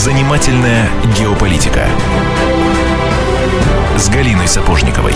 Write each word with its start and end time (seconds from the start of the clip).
Занимательная 0.00 0.88
геополитика 1.14 1.86
с 3.98 4.08
Галиной 4.08 4.48
Сапожниковой. 4.48 5.12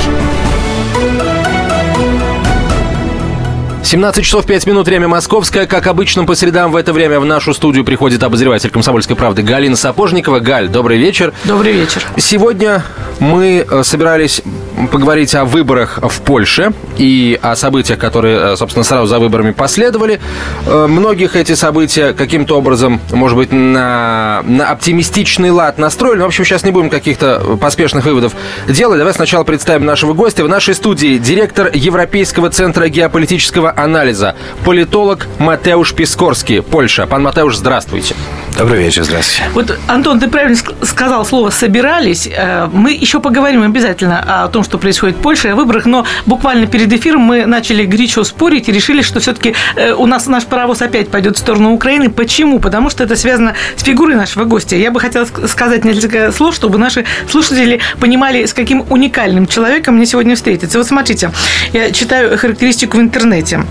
17 3.82 4.22
часов 4.22 4.44
5 4.44 4.66
минут, 4.66 4.86
время 4.86 5.08
московское. 5.08 5.64
Как 5.64 5.86
обычно, 5.86 6.26
по 6.26 6.34
средам 6.34 6.70
в 6.70 6.76
это 6.76 6.92
время 6.92 7.18
в 7.18 7.24
нашу 7.24 7.54
студию 7.54 7.82
приходит 7.82 8.22
обозреватель 8.22 8.68
«Комсомольской 8.68 9.16
правды» 9.16 9.40
Галина 9.40 9.74
Сапожникова. 9.74 10.40
Галь, 10.40 10.68
добрый 10.68 10.98
вечер. 10.98 11.32
Добрый 11.44 11.72
вечер. 11.72 12.04
Сегодня 12.18 12.82
мы 13.20 13.66
э, 13.66 13.82
собирались 13.84 14.42
поговорить 14.90 15.34
о 15.34 15.44
выборах 15.44 15.98
в 16.02 16.20
Польше 16.22 16.72
и 16.96 17.38
о 17.42 17.56
событиях, 17.56 17.98
которые, 17.98 18.52
э, 18.52 18.56
собственно, 18.56 18.84
сразу 18.84 19.06
за 19.06 19.18
выборами 19.18 19.52
последовали. 19.52 20.20
Э, 20.66 20.86
многих 20.88 21.36
эти 21.36 21.54
события 21.54 22.12
каким-то 22.12 22.58
образом, 22.58 23.00
может 23.12 23.36
быть, 23.36 23.52
на, 23.52 24.42
на 24.44 24.70
оптимистичный 24.70 25.50
лад 25.50 25.78
настроили. 25.78 26.22
В 26.22 26.26
общем, 26.26 26.44
сейчас 26.44 26.64
не 26.64 26.72
будем 26.72 26.90
каких-то 26.90 27.56
поспешных 27.60 28.04
выводов 28.04 28.32
делать. 28.68 28.98
Давай 28.98 29.14
сначала 29.14 29.44
представим 29.44 29.84
нашего 29.84 30.12
гостя. 30.12 30.44
В 30.44 30.48
нашей 30.48 30.74
студии 30.74 31.18
директор 31.18 31.70
Европейского 31.72 32.50
центра 32.50 32.88
геополитического 32.88 33.72
анализа, 33.76 34.34
политолог 34.64 35.26
Матеуш 35.38 35.94
Пискорский, 35.94 36.62
Польша. 36.62 37.06
Пан 37.06 37.22
Матеуш, 37.22 37.56
здравствуйте. 37.56 38.14
Добрый 38.58 38.82
вечер, 38.82 39.04
здравствуйте. 39.04 39.50
Вот, 39.52 39.78
Антон, 39.88 40.20
ты 40.20 40.28
правильно 40.28 40.56
сказал 40.82 41.24
слово 41.26 41.50
«собирались». 41.50 42.28
Мы 42.72 42.92
еще 42.92 43.20
поговорим 43.20 43.62
обязательно 43.62 44.44
о 44.44 44.48
том, 44.48 44.63
что 44.64 44.78
происходит 44.78 45.16
в 45.16 45.20
Польше, 45.20 45.48
о 45.48 45.54
выборах, 45.54 45.86
но 45.86 46.04
буквально 46.26 46.66
перед 46.66 46.92
эфиром 46.92 47.20
мы 47.20 47.46
начали 47.46 47.84
горячо 47.84 48.24
спорить 48.24 48.68
и 48.68 48.72
решили, 48.72 49.02
что 49.02 49.20
все-таки 49.20 49.54
э, 49.76 49.92
у 49.92 50.06
нас 50.06 50.26
наш 50.26 50.44
паровоз 50.44 50.82
опять 50.82 51.08
пойдет 51.10 51.36
в 51.36 51.38
сторону 51.38 51.72
Украины. 51.72 52.10
Почему? 52.10 52.58
Потому 52.58 52.90
что 52.90 53.04
это 53.04 53.16
связано 53.16 53.54
с 53.76 53.82
фигурой 53.82 54.16
нашего 54.16 54.44
гостя. 54.44 54.76
Я 54.76 54.90
бы 54.90 55.00
хотела 55.00 55.26
сказать 55.46 55.84
несколько 55.84 56.32
слов, 56.32 56.54
чтобы 56.54 56.78
наши 56.78 57.04
слушатели 57.30 57.80
понимали, 58.00 58.44
с 58.44 58.52
каким 58.52 58.84
уникальным 58.90 59.46
человеком 59.46 59.96
мне 59.96 60.06
сегодня 60.06 60.34
встретиться. 60.34 60.78
Вот 60.78 60.86
смотрите, 60.86 61.30
я 61.72 61.90
читаю 61.90 62.36
характеристику 62.38 62.96
в 62.96 63.00
интернете. 63.00 63.64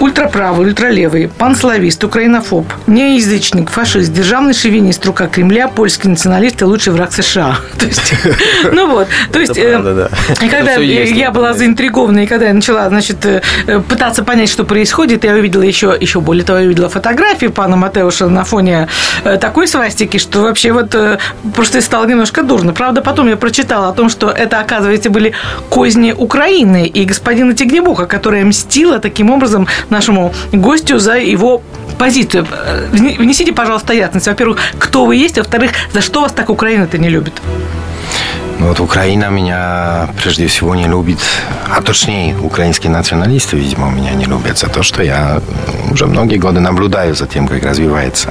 Ультраправый, 0.00 0.68
ультралевый, 0.68 1.28
панславист, 1.28 2.02
украинофоб, 2.02 2.64
неязычник, 2.86 3.68
фашист, 3.68 4.10
державный 4.10 4.54
шовинист, 4.54 5.04
рука 5.04 5.26
Кремля, 5.26 5.68
польский 5.68 6.08
националист 6.08 6.62
и 6.62 6.64
лучший 6.64 6.94
враг 6.94 7.12
США. 7.12 7.58
То 7.78 7.84
есть, 7.84 8.14
ну 8.72 8.90
вот, 8.90 9.08
то 9.30 9.38
есть... 9.38 9.58
Э, 9.58 10.08
и 10.40 10.48
когда 10.48 10.76
я 10.76 11.30
была 11.30 11.52
заинтригована, 11.52 12.20
и 12.20 12.26
когда 12.26 12.46
я 12.46 12.54
начала, 12.54 12.88
значит, 12.88 13.26
э, 13.26 13.42
пытаться 13.88 14.24
понять, 14.24 14.48
что 14.48 14.64
происходит, 14.64 15.24
я 15.24 15.34
увидела 15.34 15.62
еще, 15.62 15.94
еще 16.00 16.20
более 16.20 16.44
того, 16.44 16.60
я 16.60 16.64
увидела 16.64 16.88
фотографии 16.88 17.46
пана 17.46 17.76
Матеуша 17.76 18.28
на 18.28 18.44
фоне 18.44 18.88
э, 19.24 19.36
такой 19.36 19.68
свастики, 19.68 20.16
что 20.16 20.40
вообще 20.40 20.72
вот 20.72 20.96
просто 21.54 21.82
стало 21.82 22.06
немножко 22.06 22.42
дурно. 22.42 22.72
Правда, 22.72 23.02
потом 23.02 23.28
я 23.28 23.36
прочитала 23.36 23.90
о 23.90 23.92
том, 23.92 24.08
что 24.08 24.30
это, 24.30 24.60
оказывается, 24.60 25.10
были 25.10 25.34
козни 25.68 26.12
Украины 26.16 26.86
и 26.86 27.04
господина 27.04 27.52
Тегнебуха, 27.52 28.06
которая 28.06 28.46
мстила 28.46 28.98
таким 28.98 29.30
образом 29.30 29.68
нашему 29.90 30.32
гостю 30.52 30.98
за 30.98 31.18
его 31.18 31.62
позицию. 31.98 32.46
Внесите, 32.92 33.52
пожалуйста, 33.52 33.92
ясность. 33.92 34.26
Во-первых, 34.26 34.58
кто 34.78 35.04
вы 35.04 35.16
есть, 35.16 35.38
во-вторых, 35.38 35.72
за 35.92 36.00
что 36.00 36.22
вас 36.22 36.32
так 36.32 36.48
Украина-то 36.48 36.98
не 36.98 37.08
любит? 37.08 37.34
Ну 38.60 38.66
вот 38.66 38.78
Украина 38.78 39.30
меня 39.30 40.10
прежде 40.22 40.46
всего 40.46 40.74
не 40.74 40.84
любит, 40.84 41.18
а 41.74 41.80
точнее 41.80 42.36
украинские 42.38 42.92
националисты, 42.92 43.56
видимо, 43.56 43.88
меня 43.88 44.12
не 44.12 44.26
любят 44.26 44.58
за 44.58 44.66
то, 44.68 44.82
что 44.82 45.02
я 45.02 45.40
уже 45.90 46.06
многие 46.06 46.36
годы 46.36 46.60
наблюдаю 46.60 47.14
за 47.14 47.26
тем, 47.26 47.48
как 47.48 47.64
развивается 47.64 48.28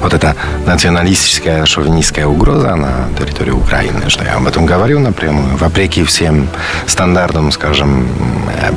вот 0.00 0.14
эта 0.14 0.34
националистическая 0.64 1.66
шовинистская 1.66 2.26
угроза 2.26 2.74
на 2.74 3.10
территории 3.18 3.50
Украины, 3.50 4.08
что 4.08 4.24
я 4.24 4.36
об 4.36 4.46
этом 4.46 4.64
говорю 4.64 4.98
напрямую, 4.98 5.58
вопреки 5.58 6.04
всем 6.04 6.48
стандартам, 6.86 7.52
скажем, 7.52 8.08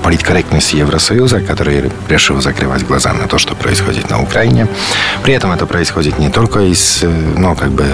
политкорректности 0.04 0.76
Евросоюза, 0.76 1.40
который 1.40 1.92
решил 2.10 2.42
закрывать 2.42 2.86
глаза 2.86 3.14
на 3.14 3.30
то, 3.30 3.38
что 3.38 3.56
происходит 3.56 4.10
на 4.10 4.22
Украине. 4.22 4.68
При 5.24 5.34
этом 5.34 5.54
это 5.54 5.66
происходит 5.66 6.20
не 6.20 6.30
только 6.30 6.60
из, 6.60 7.06
ну, 7.38 7.56
как 7.56 7.72
бы, 7.72 7.86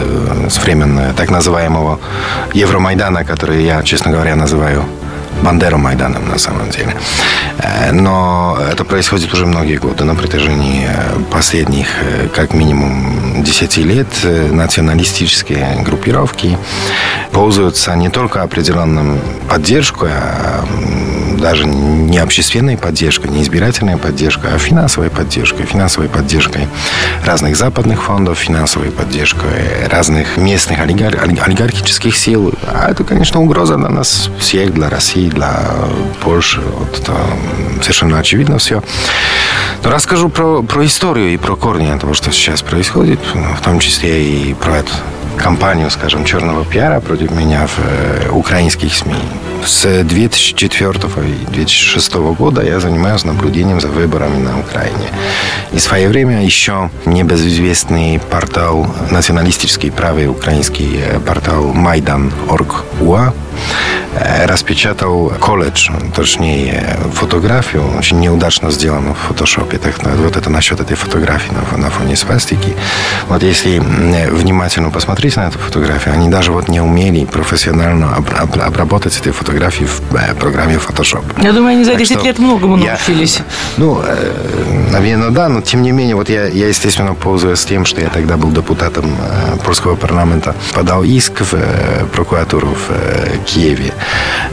с 0.50 0.58
времен 0.58 1.14
так 1.16 1.30
называемого 1.30 2.00
Евро 2.54 2.79
Майдана, 2.80 3.24
который 3.24 3.64
я, 3.64 3.84
честно 3.84 4.12
говоря, 4.12 4.36
называю 4.36 4.86
Бандеру 5.44 5.78
Майданом 5.78 6.28
на 6.28 6.38
самом 6.38 6.70
деле. 6.70 6.96
Э, 7.58 7.92
но 7.92 8.58
это 8.72 8.84
происходит 8.84 9.34
уже 9.34 9.46
многие 9.46 9.78
годы. 9.78 10.04
На 10.04 10.16
протяжении 10.16 10.88
э, 10.88 11.20
последних 11.32 11.88
э, 12.02 12.28
как 12.36 12.54
минимум 12.54 13.44
10 13.44 13.78
лет 13.78 14.08
националистические 14.52 15.82
группировки 15.86 16.58
пользуются 17.32 17.96
не 17.96 18.10
только 18.10 18.44
определенным 18.44 19.20
поддержкой, 19.50 20.12
а 20.12 20.66
даже 21.40 21.66
не 21.66 22.18
общественной 22.18 22.78
поддержкой, 22.78 23.30
не 23.30 23.42
избирательной 23.42 23.98
поддержкой, 23.98 24.52
а 24.54 24.58
финансовой 24.58 25.10
поддержкой. 25.10 25.66
Финансовой 25.66 26.10
поддержкой 26.10 26.68
разных 27.26 27.56
западных 27.56 28.04
фондов, 28.04 28.38
финансовой 28.38 28.92
поддержкой 28.92 29.88
разных 29.90 30.38
местных 30.38 30.80
олигар... 30.80 31.18
олигархических 31.22 32.16
сил. 32.16 32.54
А 32.68 32.92
это, 32.92 33.04
конечно, 33.04 33.42
угроза 33.42 33.78
для 33.78 33.90
нас 33.90 34.30
всех, 34.40 34.74
для 34.74 34.90
России, 34.90 35.30
для 35.30 35.62
Польши. 36.22 36.62
Вот 36.62 37.00
это 37.00 37.16
совершенно 37.82 38.20
очевидно 38.20 38.58
все. 38.58 38.84
Но 39.84 39.92
расскажу 39.92 40.30
про, 40.30 40.62
про 40.62 40.86
историю 40.86 41.34
и 41.34 41.38
про 41.38 41.56
корни 41.56 41.90
того, 42.00 42.14
что 42.14 42.32
сейчас 42.32 42.62
происходит, 42.62 43.20
в 43.34 43.62
том 43.64 43.80
числе 43.80 44.24
и 44.24 44.54
про 44.54 44.78
эту 44.78 44.92
кампанию, 45.38 45.90
скажем, 45.90 46.26
черного 46.26 46.66
пиара 46.66 47.00
против 47.00 47.32
меня 47.32 47.68
в 47.68 47.80
э, 47.80 48.30
украинских 48.32 48.94
СМИ. 48.94 49.16
С 49.66 50.04
2004 50.04 50.92
и 51.28 51.46
2006 51.52 52.14
года 52.38 52.62
я 52.62 52.80
занимаюсь 52.80 53.26
наблюдением 53.26 53.82
за 53.82 53.88
выборами 53.88 54.38
на 54.38 54.60
Украине. 54.60 55.08
И 55.72 55.78
в 55.78 55.82
свое 55.82 56.08
время 56.08 56.44
еще 56.44 56.90
небезызвестный 57.06 58.20
портал, 58.30 58.88
националистический 59.12 59.92
правый 59.92 60.28
украинский 60.28 61.02
э, 61.02 61.20
портал 61.20 61.74
Майдан.орг.уа 61.74 63.34
Э, 64.14 64.46
распечатал 64.48 65.32
колледж, 65.40 65.92
точнее 66.16 66.98
фотографию, 67.14 67.84
очень 67.98 68.20
неудачно 68.20 68.72
сделанную 68.72 69.14
в 69.14 69.20
фотошопе. 69.20 69.78
Так, 69.78 69.96
вот 70.04 70.36
это 70.36 70.50
насчет 70.50 70.80
этой 70.80 70.96
фотографии 70.96 71.52
на, 71.52 71.78
на 71.78 71.90
фоне 71.92 72.16
свастики. 72.16 72.76
Вот 73.28 73.44
если 73.44 73.80
внимательно 73.80 74.90
посмотреть 74.90 75.36
на 75.36 75.48
эту 75.48 75.60
фотографию, 75.60 76.16
они 76.16 76.28
даже 76.28 76.52
вот 76.52 76.70
не 76.70 76.82
умели 76.82 77.26
профессионально 77.26 78.16
об, 78.16 78.30
об, 78.36 78.60
обработать 78.60 79.16
эти 79.20 79.30
фотографии 79.30 79.86
в 79.86 80.02
э, 80.16 80.34
программе 80.34 80.76
Photoshop. 80.76 81.24
Я 81.44 81.54
думаю, 81.54 81.76
они 81.76 81.84
за 81.84 81.94
10 81.94 82.18
что, 82.18 82.26
лет 82.26 82.40
многому 82.40 82.78
я, 82.78 82.94
научились. 82.94 83.42
Ну, 83.78 84.02
э, 84.04 84.90
наверное, 84.92 85.30
да, 85.30 85.50
но 85.50 85.62
тем 85.62 85.84
не 85.84 85.92
менее, 85.92 86.16
вот 86.16 86.30
я, 86.30 86.48
я, 86.48 86.68
естественно, 86.68 87.14
пользуясь 87.14 87.64
тем, 87.64 87.86
что 87.86 88.02
я 88.02 88.10
тогда 88.10 88.38
был 88.38 88.52
депутатом 88.52 89.16
польского 89.64 89.96
парламента, 89.96 90.56
подал 90.74 91.04
иск 91.04 91.42
в 91.42 92.08
прокуратуру 92.12 92.70
в 92.70 93.49
Киеве 93.50 93.94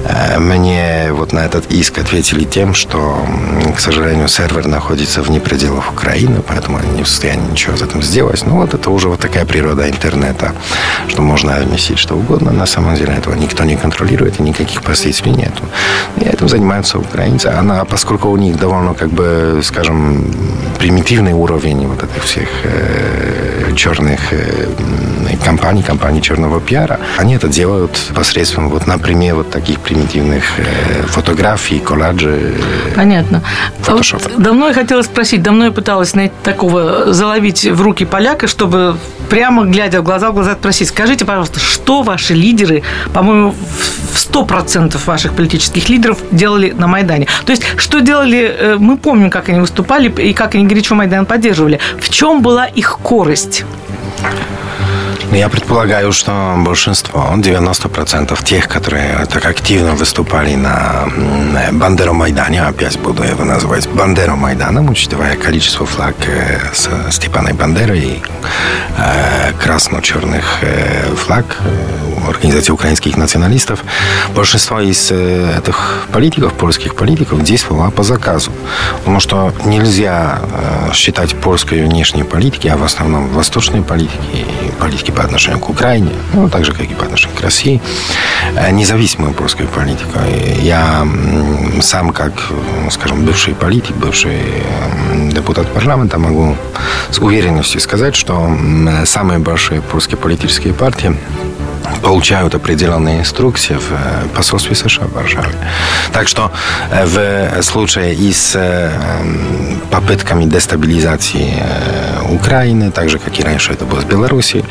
Э, 0.09 0.39
мне 0.39 1.09
вот 1.13 1.33
на 1.33 1.41
этот 1.41 1.71
иск 1.73 1.99
ответили 1.99 2.45
тем, 2.45 2.75
что, 2.75 3.19
к 3.77 3.81
сожалению, 3.81 4.29
сервер 4.29 4.67
находится 4.67 5.23
вне 5.23 5.41
пределов 5.41 5.91
Украины, 5.91 6.43
поэтому 6.47 6.79
они 6.79 6.91
не 6.99 7.03
в 7.03 7.09
состоянии 7.09 7.51
ничего 7.51 7.77
с 7.77 7.83
этим 7.83 8.03
сделать. 8.03 8.45
Ну, 8.47 8.57
вот 8.57 8.75
это 8.75 8.91
уже 8.91 9.09
вот 9.09 9.21
такая 9.21 9.45
природа 9.45 9.89
интернета, 9.89 10.53
что 11.09 11.23
можно 11.23 11.57
вместить 11.57 11.99
что 11.99 12.15
угодно. 12.15 12.53
На 12.53 12.67
самом 12.67 12.95
деле 12.97 13.15
этого 13.15 13.35
никто 13.35 13.65
не 13.65 13.77
контролирует 13.77 14.41
и 14.41 14.43
никаких 14.43 14.83
последствий 14.83 15.33
нету. 15.33 15.65
И 16.17 16.25
этим 16.25 16.49
занимаются 16.49 16.99
украинцы. 16.99 17.47
Она, 17.47 17.85
поскольку 17.85 18.29
у 18.29 18.37
них 18.37 18.59
довольно, 18.59 18.95
как 18.95 19.11
бы, 19.11 19.61
скажем, 19.65 20.33
примитивный 20.79 21.33
уровень 21.33 21.87
вот 21.87 22.03
этих 22.03 22.23
всех 22.23 22.49
э, 22.65 23.73
черных 23.75 24.33
э, 24.33 24.69
компаний, 25.45 25.83
компаний 25.83 26.23
черного 26.23 26.61
пиара, 26.61 27.01
они 27.19 27.35
это 27.35 27.49
делают 27.49 27.99
посредством, 28.15 28.69
вот, 28.69 28.87
например, 28.87 29.37
вот 29.37 29.51
таких 29.51 29.81
примитивных 29.81 30.45
э, 30.59 31.03
фотографий, 31.07 31.79
коллажей. 31.79 32.55
Э, 32.55 32.95
Понятно. 32.95 33.43
Вот 33.87 34.05
давно 34.39 34.69
я 34.69 34.75
хотела 34.75 35.03
спросить, 35.03 35.43
давно 35.43 35.67
я 35.67 35.71
пыталась 35.71 36.15
найти 36.15 36.35
такого, 36.43 37.13
заловить 37.13 37.65
в 37.65 37.83
руки 37.83 38.05
поляка, 38.05 38.47
чтобы 38.47 38.97
прямо 39.29 39.65
глядя 39.65 40.01
в 40.01 40.05
глаза 40.05 40.31
в 40.31 40.35
глаза 40.35 40.55
спросить, 40.55 40.89
скажите, 40.89 41.25
пожалуйста, 41.25 41.61
что 41.61 42.03
ваши 42.03 42.35
лидеры, 42.35 42.83
по-моему, 43.13 43.55
в 44.13 44.17
100% 44.17 44.99
ваших 45.07 45.33
политических 45.35 45.89
лидеров 45.89 46.19
делали 46.31 46.73
на 46.73 46.87
Майдане? 46.87 47.27
То 47.45 47.53
есть, 47.53 47.63
что 47.77 48.01
делали, 48.01 48.55
э, 48.59 48.77
мы 48.79 48.97
помним, 48.97 49.31
как 49.31 49.49
они 49.49 49.61
выступали 49.61 50.09
и 50.09 50.33
как 50.33 50.55
они 50.55 50.67
горячо 50.67 50.95
Майдан 50.95 51.27
поддерживали. 51.27 51.81
В 52.01 52.09
чем 52.11 52.43
была 52.43 52.67
их 52.67 52.99
корость? 53.03 53.65
Я 55.33 55.49
предполагаю, 55.49 56.13
что 56.13 56.55
большинство, 56.59 57.33
90% 57.37 58.45
тех, 58.45 58.69
которые 58.69 59.27
так 59.27 59.45
активно 59.45 59.93
выступали 59.93 60.55
на 60.55 61.09
Бандеромайдане, 61.73 62.63
опять 62.63 62.99
буду 62.99 63.23
его 63.23 63.45
называть 63.45 63.89
Бандеромайданом, 63.89 64.89
учитывая 64.89 65.37
количество 65.37 65.85
флаг 65.85 66.15
с 66.73 66.89
Степаной 67.11 67.53
Бандерой 67.53 68.01
и 68.01 68.23
красно-черных 69.63 70.45
флаг 71.17 71.45
организации 72.29 72.73
украинских 72.73 73.17
националистов. 73.17 73.85
Большинство 74.35 74.81
из 74.81 75.11
этих 75.11 76.07
политиков, 76.13 76.55
польских 76.55 76.95
политиков, 76.97 77.43
действовало 77.43 77.91
по 77.91 78.03
заказу. 78.03 78.53
Потому 78.99 79.21
что 79.21 79.53
нельзя 79.65 80.41
считать 80.93 81.37
польской 81.37 81.83
внешней 81.83 82.25
политики, 82.25 82.69
а 82.69 82.77
в 82.77 82.85
основном 82.85 83.29
восточной 83.29 83.83
политики, 83.83 84.47
политики 84.81 85.11
по 85.17 85.25
отношению 85.25 85.61
к 85.61 85.71
Украине, 85.71 86.13
ну, 86.35 86.49
так 86.49 86.65
же, 86.65 86.73
как 86.73 86.83
и 86.83 86.95
по 86.95 87.05
отношению 87.05 87.39
к 87.39 87.41
России, 87.41 87.81
независимой 88.71 89.33
польской 89.33 89.67
политикой. 89.67 90.61
Я 90.61 91.07
сам, 91.81 92.11
как, 92.11 92.33
скажем, 92.91 93.25
бывший 93.25 93.55
политик, 93.55 93.97
бывший 93.97 94.39
депутат 95.33 95.73
парламента, 95.73 96.19
могу 96.19 96.55
с 97.11 97.19
уверенностью 97.19 97.81
сказать, 97.81 98.15
что 98.15 98.51
самые 99.05 99.39
большие 99.39 99.81
польские 99.81 100.19
политические 100.19 100.75
партии 100.75 101.17
получают 102.03 102.55
определенные 102.55 103.21
инструкции 103.21 103.75
в 103.75 103.93
э, 103.93 104.29
посольстве 104.35 104.75
США 104.75 105.05
в 105.07 105.13
Варшаве. 105.13 105.55
Так 106.13 106.29
что 106.29 106.51
э, 106.91 107.07
в 107.07 107.63
случае 107.63 108.15
и 108.15 108.33
с 108.33 108.53
э, 108.55 108.91
попытками 109.91 110.45
дестабилизации 110.45 111.55
Украины, 112.31 112.91
так 112.91 113.09
же, 113.09 113.19
как 113.19 113.39
и 113.39 113.43
раньше 113.43 113.73
это 113.73 113.85
было 113.85 114.01
с 114.01 114.05
Белоруссией, 114.05 114.65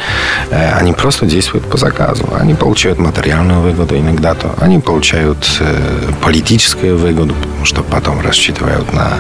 они 0.52 0.94
просто 0.94 1.26
действуют 1.26 1.70
по 1.70 1.78
заказу. 1.78 2.28
Они 2.38 2.54
получают 2.54 3.00
материальную 3.00 3.62
выгоду 3.62 3.98
иногда, 3.98 4.34
то 4.34 4.54
они 4.60 4.80
получают 4.80 5.62
политическую 6.22 6.98
выгоду, 6.98 7.34
потому 7.34 7.66
что 7.66 7.82
потом 7.82 8.22
рассчитывают 8.22 8.92
на 8.94 9.20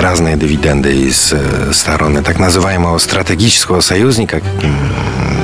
разные 0.00 0.36
дивиденды 0.36 0.94
из 1.06 1.34
стороны 1.72 2.22
так 2.22 2.38
называемого 2.38 2.98
стратегического 2.98 3.80
союзника, 3.80 4.40
каким 4.40 4.76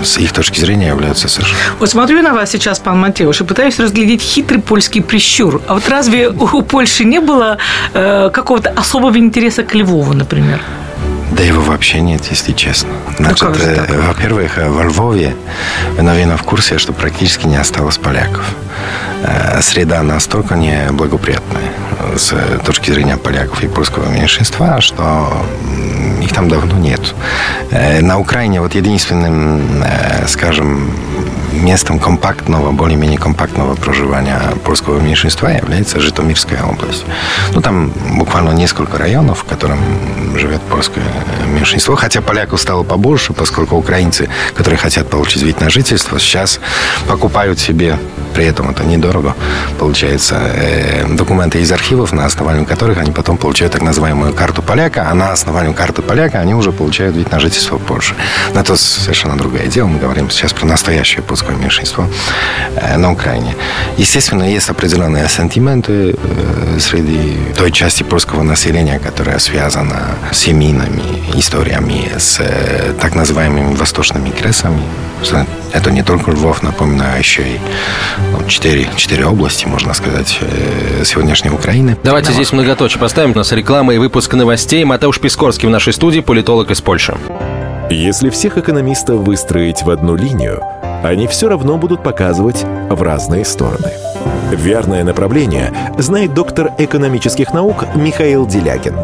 с 0.05 0.19
их 0.19 0.33
точки 0.33 0.61
зрения 0.61 0.89
являются 0.89 1.29
США. 1.29 1.47
Вот 1.79 1.91
смотрю 1.91 2.23
на 2.23 2.35
вас 2.35 2.51
сейчас, 2.51 2.79
пан 2.79 2.99
Матеуш, 2.99 3.41
и 3.41 3.45
пытаюсь 3.45 3.79
разглядеть 3.79 4.23
хитрый 4.23 4.61
польский 4.61 5.03
прищур. 5.03 5.63
А 5.67 5.75
вот 5.75 5.89
разве 5.89 6.29
у 6.29 6.63
Польши 6.63 7.05
не 7.05 7.21
было 7.21 7.59
э, 7.93 8.31
какого-то 8.33 8.71
особого 8.71 9.17
интереса 9.19 9.63
к 9.63 9.75
Львову, 9.75 10.13
например? 10.13 10.61
Да 11.33 11.43
его 11.43 11.61
вообще 11.61 12.01
нет, 12.01 12.23
если 12.31 12.53
честно. 12.53 12.91
Значит, 13.19 13.49
ну, 13.89 14.03
во-первых, 14.03 14.59
э, 14.59 14.69
во 14.69 14.85
Львове, 14.85 15.35
вы, 15.97 16.03
наверное, 16.03 16.37
в 16.37 16.43
курсе, 16.43 16.79
что 16.79 16.93
практически 16.93 17.47
не 17.47 17.57
осталось 17.57 17.99
поляков. 17.99 18.45
Э, 19.23 19.61
среда 19.63 20.03
настолько 20.03 20.55
неблагоприятная 20.55 21.73
с 22.17 22.35
точки 22.65 22.91
зрения 22.91 23.17
поляков 23.17 23.63
и 23.65 23.69
польского 23.69 24.09
меньшинства, 24.09 24.81
что 24.81 25.33
их 26.25 26.33
там 26.33 26.49
давно 26.49 26.77
нет. 26.79 27.15
На 28.01 28.19
Украине 28.19 28.61
вот 28.61 28.75
единственным, 28.75 29.85
скажем, 30.27 30.91
местом 31.53 31.99
компактного, 31.99 32.73
более-менее 32.73 33.19
компактного 33.19 33.75
проживания 33.75 34.41
польского 34.65 35.01
меньшинства 35.01 35.49
является 35.49 36.01
Житомирская 36.01 36.63
область. 36.65 37.05
Ну, 37.53 37.61
там 37.61 37.93
буквально 38.19 38.51
несколько 38.51 38.99
районов, 38.99 39.41
в 39.41 39.45
котором 39.45 39.79
живет 40.37 40.61
польское 40.63 41.05
меньшинство, 41.47 41.95
хотя 41.95 42.21
поляков 42.21 42.61
стало 42.61 42.83
побольше, 42.83 43.33
поскольку 43.33 43.77
украинцы, 43.77 44.29
которые 44.55 44.79
хотят 44.79 45.09
получить 45.09 45.43
вид 45.43 45.61
на 45.61 45.71
жительство, 45.71 46.19
сейчас 46.19 46.61
покупают 47.07 47.59
себе, 47.61 47.99
при 48.35 48.47
этом 48.47 48.71
это 48.71 48.85
недорого, 48.85 49.35
получается, 49.79 50.35
э, 50.37 51.07
документы 51.15 51.61
из 51.61 51.73
архивов, 51.73 52.13
на 52.13 52.27
основании 52.27 52.65
которых 52.65 52.99
они 52.99 53.13
потом 53.13 53.37
получают 53.37 53.73
так 53.73 53.83
называемую 53.83 54.35
карту 54.35 54.63
поляка, 54.63 55.09
а 55.11 55.15
на 55.15 55.33
основании 55.33 55.73
карты 55.73 56.03
поляка 56.03 56.41
они 56.41 56.55
уже 56.55 56.73
получают 56.73 57.17
вид 57.17 57.31
на 57.31 57.41
жительство 57.41 57.79
в 57.79 57.83
Польше. 57.83 58.15
Но 58.55 58.61
это 58.61 58.77
совершенно 58.77 59.37
другое 59.37 59.67
дело. 59.67 59.87
Мы 59.87 59.99
говорим 59.99 60.31
сейчас 60.31 60.53
про 60.53 60.67
настоящее 60.67 61.23
польское 61.23 61.57
меньшинство 61.57 62.07
э, 62.77 62.97
на 62.97 63.13
Украине. 63.13 63.55
Естественно, 63.97 64.43
есть 64.43 64.69
определенные 64.69 65.29
сантименты 65.29 66.17
э, 66.17 66.79
среди 66.81 67.39
той 67.57 67.71
части 67.71 68.03
польского 68.03 68.43
населения, 68.43 68.99
которая 68.99 69.39
связана 69.39 70.17
с 70.33 70.39
семейными 70.39 71.03
историями, 71.35 72.11
с 72.19 72.41
так 73.01 73.15
называемыми 73.15 73.75
восточными 73.77 74.31
кресами. 74.31 74.83
Это 75.73 75.91
не 75.91 76.03
только 76.03 76.31
Львов, 76.31 76.63
напоминаю, 76.63 77.15
а 77.17 77.19
еще 77.19 77.43
и 77.43 77.59
ну, 78.33 78.47
четыре, 78.47 78.89
четыре 78.97 79.27
области, 79.27 79.67
можно 79.67 79.95
сказать, 79.95 80.39
сегодняшней 81.05 81.51
Украины. 81.51 81.97
Давайте 82.03 82.33
здесь 82.33 82.53
многоточие 82.53 83.01
поставим. 83.01 83.33
У 83.33 83.37
нас 83.37 83.53
реклама 83.53 83.95
и 83.95 83.99
выпуск 83.99 84.35
новостей. 84.35 84.85
Матeusz 84.85 85.19
Пискорский 85.19 85.69
в 85.69 85.71
нашей 85.71 85.93
студии, 85.93 86.21
политолог 86.21 86.71
из 86.71 86.81
Польши. 86.81 87.17
Если 87.91 88.31
всех 88.31 88.57
экономистов 88.59 89.21
выстроить 89.21 89.83
в 89.83 89.91
одну 89.91 90.17
линию, 90.17 90.63
они 91.03 91.27
все 91.27 91.49
равно 91.49 91.77
будут 91.77 92.03
показывать 92.03 92.65
в 92.91 93.03
разные 93.03 93.45
стороны. 93.45 93.93
Верное 94.53 95.05
направление 95.05 95.73
знает 95.99 96.35
доктор 96.35 96.73
экономических 96.79 97.53
наук 97.53 97.85
Михаил 97.95 98.47
Делягин. 98.47 98.95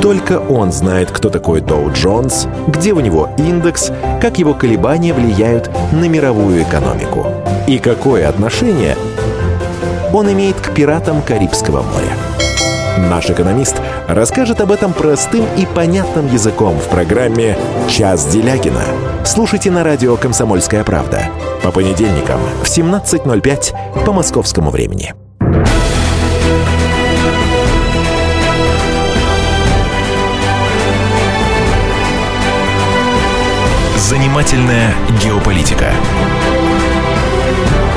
Только 0.00 0.38
он 0.38 0.72
знает, 0.72 1.10
кто 1.10 1.28
такой 1.28 1.60
Доу 1.60 1.92
Джонс, 1.92 2.46
где 2.68 2.92
у 2.92 3.00
него 3.00 3.28
индекс, 3.36 3.90
как 4.20 4.38
его 4.38 4.54
колебания 4.54 5.12
влияют 5.12 5.70
на 5.92 6.08
мировую 6.08 6.62
экономику 6.62 7.26
и 7.66 7.78
какое 7.78 8.28
отношение 8.28 8.96
он 10.12 10.30
имеет 10.32 10.56
к 10.56 10.74
пиратам 10.74 11.22
Карибского 11.22 11.82
моря. 11.82 13.08
Наш 13.08 13.30
экономист 13.30 13.76
расскажет 14.08 14.60
об 14.60 14.72
этом 14.72 14.92
простым 14.92 15.44
и 15.56 15.66
понятным 15.66 16.32
языком 16.32 16.78
в 16.78 16.88
программе 16.88 17.56
«Час 17.88 18.26
Делягина». 18.26 18.82
Слушайте 19.24 19.70
на 19.70 19.84
радио 19.84 20.16
«Комсомольская 20.16 20.82
правда» 20.82 21.28
по 21.62 21.70
понедельникам 21.70 22.40
в 22.62 22.66
17.05 22.66 24.04
по 24.04 24.12
московскому 24.12 24.70
времени. 24.70 25.14
Занимательная 33.96 34.94
геополитика 35.22 35.92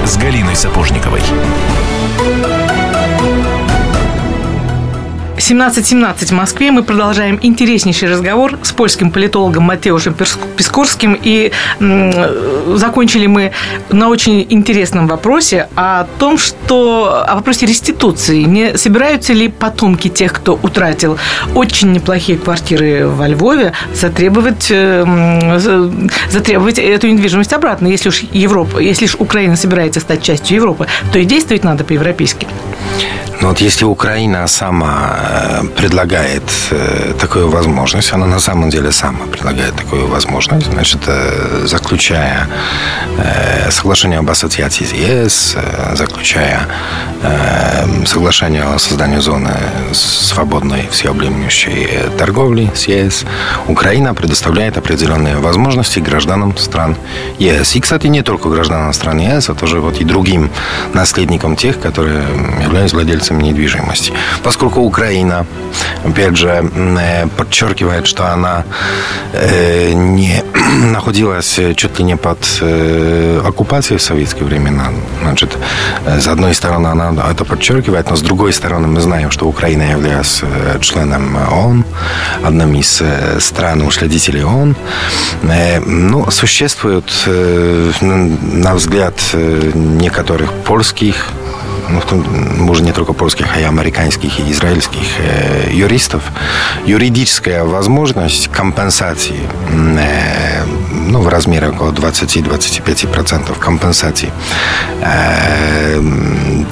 с 0.06 0.18
Галиной 0.18 0.56
Сапожниковой. 0.56 1.22
17.17 5.44 6.28
в 6.28 6.32
Москве. 6.32 6.72
Мы 6.72 6.84
продолжаем 6.84 7.38
интереснейший 7.42 8.10
разговор 8.10 8.58
с 8.64 8.72
польским 8.72 9.12
политологом 9.12 9.64
Матеушем 9.64 10.14
Пискорским. 10.14 11.20
И 11.22 11.52
закончили 12.78 13.28
мы 13.28 13.52
на 13.90 14.08
очень 14.08 14.48
интересном 14.50 15.06
вопросе 15.08 15.68
о 15.76 16.06
том, 16.18 16.38
что 16.38 17.26
о 17.28 17.36
вопросе 17.36 17.66
реституции. 17.66 18.44
Не 18.44 18.78
собираются 18.78 19.34
ли 19.34 19.50
потомки 19.50 20.08
тех, 20.08 20.32
кто 20.32 20.58
утратил 20.64 21.18
очень 21.54 21.92
неплохие 21.92 22.38
квартиры 22.38 23.10
во 23.10 23.28
Львове, 23.28 23.74
затребовать, 23.94 24.68
э, 24.70 26.00
затребовать 26.30 26.80
эту 26.80 27.08
недвижимость 27.10 27.52
обратно? 27.52 27.88
Если 27.88 28.08
уж 28.08 28.24
Европа, 28.32 28.78
если 28.80 29.06
уж 29.06 29.16
Украина 29.16 29.58
собирается 29.58 30.00
стать 30.00 30.24
частью 30.24 30.56
Европы, 30.56 30.88
то 31.12 31.20
и 31.20 31.26
действовать 31.26 31.66
надо 31.66 31.84
по-европейски. 31.84 32.48
Ну 33.44 33.50
вот 33.50 33.60
если 33.60 33.84
Украина 33.84 34.48
сама 34.48 35.18
э, 35.20 35.33
предлагает 35.76 36.44
э, 36.72 37.14
такую 37.20 37.50
возможность, 37.50 38.14
она 38.14 38.26
на 38.26 38.40
самом 38.40 38.70
деле 38.70 38.92
сама 38.92 39.26
предлагает 39.26 39.76
такую 39.76 40.08
возможность, 40.08 40.72
значит, 40.72 41.02
э, 41.08 41.66
заключая 41.66 42.48
соглашение 43.70 44.20
об 44.20 44.30
ассоциации 44.30 44.86
с 44.86 44.94
ЕС, 44.94 45.56
заключая 45.94 46.68
соглашение 48.06 48.64
о 48.64 48.80
создании 48.80 49.20
зоны 49.20 49.52
свободной 49.94 50.88
всеобъемлющей 50.90 52.10
торговли 52.18 52.72
с 52.76 52.88
ЕС, 52.88 53.26
Украина 53.68 54.14
предоставляет 54.14 54.78
определенные 54.78 55.38
возможности 55.38 56.00
гражданам 56.00 56.58
стран 56.58 56.96
ЕС. 57.40 57.76
И, 57.76 57.80
кстати, 57.80 58.08
не 58.08 58.24
только 58.24 58.50
гражданам 58.50 58.94
стран 58.94 59.20
ЕС, 59.20 59.50
а 59.50 59.54
тоже 59.54 59.80
вот 59.80 60.02
и 60.02 60.04
другим 60.04 60.50
наследникам 60.94 61.56
тех, 61.56 61.80
которые 61.80 62.24
являются 62.64 62.96
владельцами 62.96 63.14
владельцам 63.14 63.40
недвижимости. 63.40 64.14
Поскольку 64.44 64.82
Украина, 64.82 65.13
опять 66.04 66.38
же, 66.38 66.70
э, 66.76 67.28
подчеркивает, 67.38 68.08
что 68.08 68.32
она 68.32 68.64
э, 69.34 69.94
не 69.94 70.44
находилась 70.92 71.60
чуть 71.76 72.00
ли 72.00 72.06
не 72.06 72.18
под 72.18 72.40
э, 72.62 73.42
оккупацией 73.46 73.98
в 73.98 74.02
советские 74.02 74.46
времена. 74.46 74.90
Значит, 75.22 75.58
с 76.06 76.28
одной 76.28 76.54
стороны, 76.54 76.88
она 76.88 77.14
это 77.32 77.46
подчеркивает, 77.46 78.10
но 78.10 78.16
с 78.16 78.22
другой 78.22 78.54
стороны, 78.54 78.88
мы 78.88 79.02
знаем, 79.02 79.32
что 79.32 79.48
Украина 79.48 79.92
является 79.92 80.46
членом 80.82 81.36
ООН, 81.36 81.86
одним 82.44 82.76
из 82.76 83.02
стран-учредителей 83.40 84.44
ООН. 84.44 84.76
Ну, 85.86 86.32
существует, 86.32 87.12
на 88.02 88.76
взгляд 88.76 89.16
некоторых 89.74 90.52
польских 90.54 91.28
ну, 91.94 92.00
в 92.00 92.06
том, 92.06 92.26
может, 92.58 92.84
не 92.84 92.92
только 92.92 93.14
польских, 93.14 93.48
а 93.56 93.60
и 93.60 93.64
американских, 93.64 94.40
и 94.40 94.52
израильских 94.52 95.20
э, 95.20 95.70
юристов, 95.72 96.24
юридическая 96.86 97.64
возможность 97.64 98.48
компенсации, 98.48 99.40
э, 99.70 100.66
ну, 101.08 101.22
в 101.22 101.28
размере 101.28 101.70
около 101.70 101.92
20-25% 101.92 103.58
компенсации 103.60 104.32
э, 105.02 106.02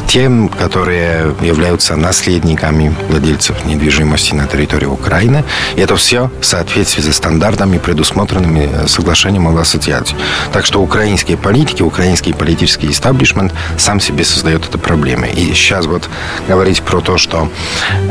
тем, 0.08 0.50
которые 0.50 1.36
являются 1.42 1.96
наследниками 1.96 2.94
владельцев 3.10 3.66
недвижимости 3.66 4.34
на 4.34 4.48
территории 4.48 4.86
Украины. 4.86 5.44
И 5.76 5.82
это 5.82 5.96
все 5.96 6.30
в 6.40 6.46
соответствии 6.46 7.02
со 7.02 7.14
стандартами, 7.14 7.78
предусмотренными 7.78 8.88
соглашением 8.88 9.48
об 9.48 9.58
ассоциации. 9.58 10.16
Так 10.52 10.66
что 10.66 10.82
украинские 10.82 11.38
политики, 11.38 11.82
украинский 11.82 12.34
политический 12.34 12.90
истаблишмент 12.92 13.54
сам 13.78 14.00
себе 14.00 14.24
создает 14.24 14.66
эту 14.68 14.80
проблему. 14.80 15.26
И 15.26 15.54
сейчас 15.54 15.86
вот 15.86 16.10
говорить 16.48 16.82
про 16.82 17.02
то, 17.02 17.18
что 17.18 17.50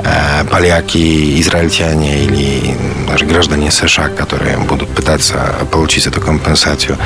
э, 0.04 0.44
поляки, 0.50 1.40
израильтяне 1.40 2.24
или 2.24 2.76
даже 3.08 3.26
граждане 3.26 3.70
США, 3.70 4.08
которые 4.08 4.58
будут 4.58 4.88
пытаться 4.88 5.54
получить 5.70 6.06
эту 6.10 6.20
компенсацию, 6.20 6.98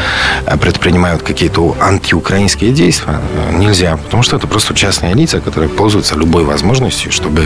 э, 0.47 0.57
предпринимают 0.57 1.23
какие-то 1.23 1.77
антиукраинские 1.81 2.73
действия, 2.73 3.21
э, 3.51 3.57
нельзя, 3.57 3.97
потому 3.97 4.23
что 4.23 4.37
это 4.37 4.47
просто 4.47 4.75
частные 4.75 5.15
лица, 5.15 5.41
которые 5.41 5.69
пользуются 5.69 6.17
любой 6.17 6.45
возможностью, 6.45 7.13
чтобы 7.13 7.45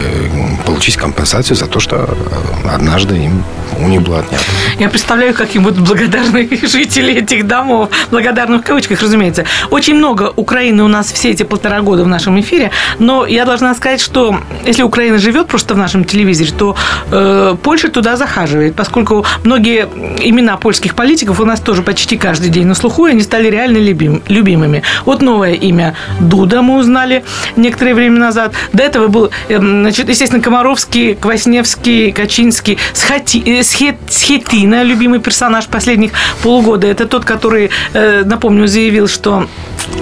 получить 0.65 0.97
компенсацию 0.97 1.55
за 1.57 1.65
то, 1.67 1.79
что 1.79 1.95
э, 1.95 2.69
однажды 2.69 3.15
им 3.17 3.43
у 3.79 3.87
них 3.87 4.01
было 4.01 4.19
отнято. 4.19 4.43
Я 4.79 4.89
представляю, 4.89 5.33
каким 5.33 5.63
будут 5.63 5.79
благодарны 5.79 6.49
жители 6.61 7.13
этих 7.13 7.47
домов, 7.47 7.89
благодарны 8.11 8.59
в 8.59 8.63
кавычках, 8.63 9.01
разумеется. 9.01 9.45
Очень 9.69 9.95
много 9.95 10.33
Украины 10.35 10.83
у 10.83 10.87
нас 10.87 11.11
все 11.11 11.31
эти 11.31 11.43
полтора 11.43 11.81
года 11.81 12.03
в 12.03 12.07
нашем 12.07 12.39
эфире, 12.39 12.71
но 12.99 13.25
я 13.25 13.45
должна 13.45 13.75
сказать, 13.75 14.01
что 14.01 14.39
если 14.65 14.83
Украина 14.83 15.17
живет 15.17 15.47
просто 15.47 15.73
в 15.73 15.77
нашем 15.77 16.03
телевизоре, 16.03 16.51
то 16.51 16.75
э, 17.11 17.55
Польша 17.61 17.89
туда 17.89 18.17
захаживает, 18.17 18.75
поскольку 18.75 19.25
многие 19.43 19.87
имена 20.23 20.57
польских 20.57 20.95
политиков 20.95 21.39
у 21.39 21.45
нас 21.49 21.59
тоже 21.59 21.81
почти 21.81 22.17
каждый 22.17 22.49
день 22.49 22.67
на 22.67 22.75
слуху, 22.75 23.07
и 23.07 23.11
они 23.11 23.21
стали 23.21 23.49
реально 23.49 23.77
любим, 23.77 24.21
любимыми. 24.27 24.83
Вот 25.05 25.21
новое 25.21 25.53
имя 25.53 25.95
Дуда 26.19 26.61
мы 26.61 26.77
узнали 26.77 27.23
некоторое 27.55 27.93
время 27.93 28.19
назад. 28.19 28.53
До 28.73 28.83
этого 28.83 29.07
был, 29.07 29.31
э, 29.49 29.57
значит, 29.57 30.09
естественно, 30.09 30.41
Комаровский, 30.41 31.15
Квасневский, 31.15 32.11
Качинский, 32.11 32.77
Схати, 32.93 33.43
э, 33.45 33.63
Схет, 33.63 33.95
Схетина, 34.09 34.83
любимый 34.83 35.19
персонаж 35.19 35.67
последних 35.67 36.11
полугода. 36.43 36.87
Это 36.87 37.05
тот, 37.05 37.25
который, 37.25 37.71
э, 37.93 38.23
напомню, 38.25 38.67
заявил, 38.67 39.07
что 39.07 39.47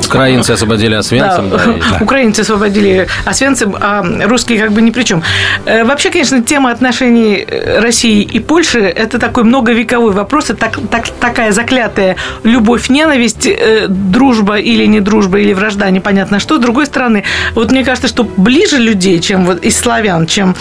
Украинцы 0.05 0.51
освободили 0.51 0.95
Освенцим. 0.95 1.49
Да, 1.49 1.57
да, 1.57 1.97
украинцы 2.01 2.41
освободили 2.41 3.07
Освенцим, 3.25 3.75
а 3.79 4.03
русские 4.25 4.59
как 4.59 4.71
бы 4.71 4.81
ни 4.81 4.91
при 4.91 5.03
чем. 5.03 5.23
Э, 5.65 5.83
вообще, 5.83 6.09
конечно, 6.09 6.41
тема 6.41 6.71
отношений 6.71 7.45
России 7.79 8.21
и 8.21 8.39
Польши– 8.39 8.79
это 8.97 9.19
такой 9.19 9.43
многовековой 9.43 10.11
вопрос, 10.11 10.49
это 10.49 10.59
так, 10.59 10.79
так, 10.89 11.07
такая 11.37 11.51
заклятая 11.51 12.15
любовь-ненависть, 12.43 13.45
э, 13.45 13.87
дружба 13.87 14.57
или 14.57 14.87
не 14.87 15.01
дружба, 15.01 15.37
или 15.37 15.53
вражда, 15.53 15.87
непонятно 15.91 16.39
что. 16.39 16.55
С 16.55 16.59
другой 16.59 16.87
стороны, 16.87 17.23
вот 17.53 17.71
мне 17.71 17.85
кажется, 17.85 18.07
что 18.07 18.23
ближе 18.23 18.77
людей, 18.77 19.19
чем 19.19 19.45
вот 19.45 19.63
из 19.63 19.77
славян, 19.77 20.25
чем 20.25 20.55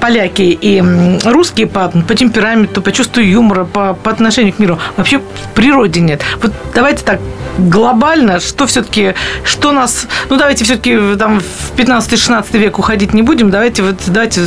поляки 0.00 0.58
и 0.60 0.82
русские 1.24 1.66
по, 1.66 1.88
по 1.88 2.14
темпераменту, 2.14 2.82
по 2.82 2.92
чувству 2.92 3.22
юмора, 3.22 3.64
по, 3.64 3.94
по 3.94 4.10
отношению 4.10 4.52
к 4.52 4.58
миру, 4.58 4.78
вообще 4.98 5.18
в 5.18 5.54
природе 5.54 6.00
нет. 6.00 6.20
Вот 6.42 6.52
давайте 6.74 7.04
так 7.04 7.18
глобально, 7.58 8.40
что 8.40 8.66
все-таки, 8.66 9.14
что 9.44 9.72
нас, 9.72 10.06
ну 10.28 10.36
давайте 10.36 10.64
все-таки 10.64 11.16
там 11.18 11.40
в 11.40 11.78
15-16 11.78 12.58
век 12.58 12.78
уходить 12.78 13.14
не 13.14 13.22
будем, 13.22 13.50
давайте 13.50 13.82
вот, 13.82 13.96
давайте, 14.06 14.42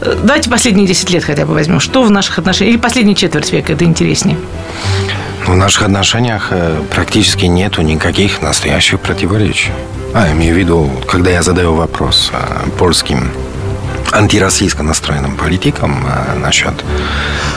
давайте 0.00 0.50
последние 0.50 0.86
10 0.86 1.10
лет 1.10 1.24
хотя 1.24 1.46
бы 1.46 1.54
возьмем, 1.54 1.80
что 1.80 2.02
в 2.02 2.10
наших 2.10 2.38
отношениях, 2.38 2.74
или 2.74 2.80
последние 2.80 3.14
четверть 3.14 3.52
века, 3.52 3.72
это 3.72 3.84
интереснее. 3.84 4.36
В 5.46 5.54
наших 5.54 5.82
отношениях 5.82 6.48
э, 6.50 6.82
практически 6.92 7.44
нету 7.44 7.82
никаких 7.82 8.42
настоящих 8.42 8.98
противоречий. 8.98 9.70
А, 10.12 10.32
имею 10.32 10.54
в 10.54 10.58
виду, 10.58 10.90
когда 11.06 11.30
я 11.30 11.42
задаю 11.42 11.74
вопрос 11.74 12.32
э, 12.32 12.68
польским 12.78 13.30
антироссийско 14.12 14.82
настроенным 14.82 15.36
политикам 15.36 16.04
э, 16.04 16.38
насчет 16.38 16.74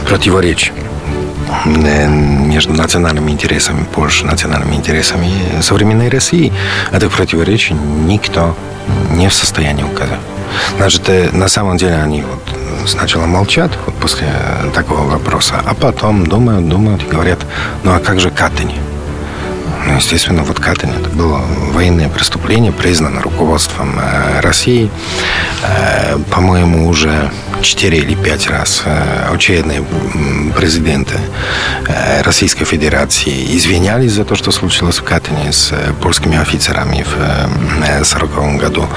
противоречий 0.08 0.74
между 1.65 2.74
национальными 2.74 3.32
интересами 3.32 3.84
Польши, 3.84 4.25
национальными 4.25 4.75
интересами 4.75 5.62
современной 5.62 6.10
России, 6.10 6.53
этих 6.91 7.12
противоречий 7.12 7.74
никто 7.74 8.56
не 9.12 9.27
в 9.29 9.34
состоянии 9.34 9.84
указать. 9.84 10.20
Значит, 10.77 11.10
э, 11.10 11.29
на 11.32 11.48
самом 11.48 11.77
деле 11.77 11.96
они 11.96 12.24
вот 12.24 12.88
сначала 12.88 13.25
молчат 13.25 13.72
вот 13.86 13.96
после 13.96 14.27
такого 14.74 15.01
вопроса, 15.01 15.62
а 15.65 15.74
потом 15.74 16.25
думают, 16.25 16.68
думают 16.68 17.03
и 17.03 17.06
говорят, 17.06 17.39
ну 17.84 17.94
а 17.94 18.00
как 18.00 18.20
же 18.20 18.32
Катыни? 18.32 18.79
Ну, 19.86 19.96
естественно, 19.96 20.44
вот 20.44 20.60
Катань 20.60 20.91
это 20.91 21.10
было 21.10 21.41
военное 21.72 22.10
преступление, 22.10 22.72
признано 22.72 23.22
руководством 23.22 23.98
э, 24.00 24.39
России. 24.41 24.89
Э, 25.63 26.18
по-моему, 26.29 26.88
уже 26.88 27.32
4 27.62 27.98
или 27.98 28.16
5 28.16 28.50
раз 28.50 28.84
э, 28.86 29.34
очередные 29.34 29.84
президенты 30.56 31.16
Российской 32.24 32.66
Федерации 32.66 33.56
извинялись 33.58 34.12
за 34.12 34.25
то, 34.25 34.36
что 34.36 34.51
случилось 34.51 35.00
в 35.00 35.04
Катане 35.04 35.51
с 35.51 35.74
польскими 36.01 36.38
офицерами 36.38 37.04
в 37.04 37.16
1940 37.16 38.58
году. 38.58 38.88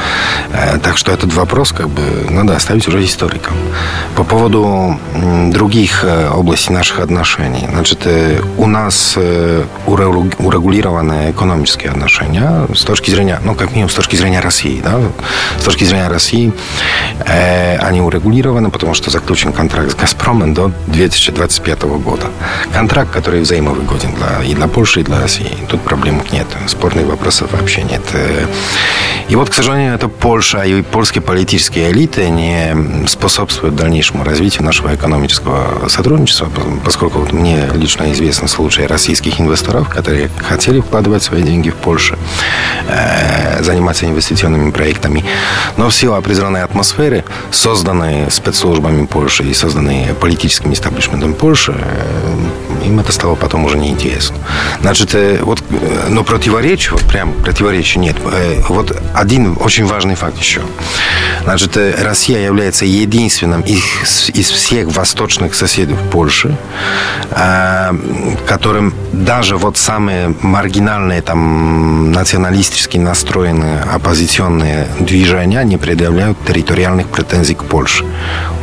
Так 0.82 0.98
что 0.98 1.12
этот 1.12 1.32
вопрос 1.32 1.72
как 1.72 1.88
бы 1.88 2.02
надо 2.30 2.56
оставить 2.56 2.86
уже 2.88 3.04
историкам. 3.04 3.54
По 4.16 4.24
поводу 4.24 4.98
других 5.50 6.04
областей 6.04 6.74
наших 6.74 7.00
отношений. 7.00 7.66
Значит, 7.70 8.06
у 8.58 8.66
нас 8.66 9.16
урегулированные 9.86 11.30
экономические 11.30 11.90
отношения 11.90 12.66
с 12.74 12.84
точки 12.84 13.10
зрения, 13.10 13.40
ну, 13.44 13.54
как 13.54 13.70
минимум, 13.70 13.90
с 13.90 13.94
точки 13.94 14.16
зрения 14.16 14.40
России, 14.40 14.80
да, 14.82 15.00
с 15.58 15.64
точки 15.64 15.84
зрения 15.84 16.08
России 16.08 16.52
э, 17.26 17.76
они 17.78 18.00
урегулированы, 18.00 18.51
потому 18.70 18.94
что 18.94 19.10
заключен 19.10 19.52
контракт 19.52 19.92
с 19.92 19.94
«Газпромом» 19.94 20.54
до 20.54 20.72
2025 20.88 21.82
года. 21.82 22.26
Контракт, 22.72 23.10
который 23.10 23.40
взаимовыгоден 23.40 24.14
для, 24.14 24.42
и 24.44 24.54
для 24.54 24.66
Польши, 24.66 25.00
и 25.00 25.02
для 25.04 25.20
России. 25.20 25.56
Тут 25.68 25.80
проблем 25.82 26.22
нет, 26.32 26.46
спорных 26.66 27.06
вопросов 27.06 27.52
вообще 27.52 27.82
нет. 27.82 28.02
И 29.28 29.36
вот, 29.36 29.48
к 29.50 29.54
сожалению, 29.54 29.94
это 29.94 30.08
Польша 30.08 30.62
и 30.62 30.82
польские 30.82 31.22
политические 31.22 31.90
элиты 31.92 32.28
не 32.28 33.06
способствуют 33.06 33.76
дальнейшему 33.76 34.24
развитию 34.24 34.64
нашего 34.64 34.94
экономического 34.94 35.88
сотрудничества, 35.88 36.50
поскольку 36.84 37.20
вот 37.20 37.32
мне 37.32 37.68
лично 37.74 38.12
известны 38.12 38.48
случаи 38.48 38.82
российских 38.82 39.40
инвесторов, 39.40 39.88
которые 39.88 40.28
хотели 40.48 40.80
вкладывать 40.80 41.22
свои 41.22 41.42
деньги 41.42 41.70
в 41.70 41.76
Польшу, 41.76 42.16
э, 42.88 43.62
заниматься 43.62 44.06
инвестиционными 44.06 44.70
проектами. 44.70 45.24
Но 45.76 45.88
в 45.88 45.94
силу 45.94 46.14
определенной 46.14 46.62
атмосферы, 46.62 47.24
созданной 47.50 48.30
спецслужбами 48.42 49.06
Польши 49.06 49.44
и 49.44 49.54
созданной 49.54 50.14
политическим 50.20 50.72
истеблишментом 50.72 51.34
Польши, 51.34 51.74
э, 51.76 52.86
им 52.86 52.98
это 52.98 53.12
стало 53.12 53.36
потом 53.36 53.64
уже 53.64 53.78
неинтересно. 53.78 54.36
Значит, 54.80 55.14
э, 55.14 55.38
вот, 55.42 55.62
но 56.08 56.24
противоречий, 56.24 56.90
вот 56.90 57.02
прям 57.02 57.32
противоречий 57.32 58.00
нет. 58.00 58.16
Вот 58.68 59.00
один 59.14 59.56
очень 59.60 59.86
важный 59.86 60.16
факт 60.16 60.38
еще. 60.38 60.60
Значит, 61.44 61.76
Россия 61.76 62.40
является 62.44 62.84
единственным 62.84 63.62
из, 63.62 64.30
из 64.30 64.50
всех 64.50 64.88
восточных 64.88 65.54
соседей 65.54 65.96
Польши, 66.10 66.56
которым 68.46 68.94
даже 69.12 69.56
вот 69.56 69.76
самые 69.76 70.34
маргинальные, 70.42 71.22
там, 71.22 72.12
националистически 72.12 72.98
настроенные 72.98 73.80
оппозиционные 73.80 74.86
движения 75.00 75.62
не 75.64 75.76
предъявляют 75.76 76.38
территориальных 76.46 77.08
претензий 77.08 77.54
к 77.54 77.64
Польше. 77.64 78.04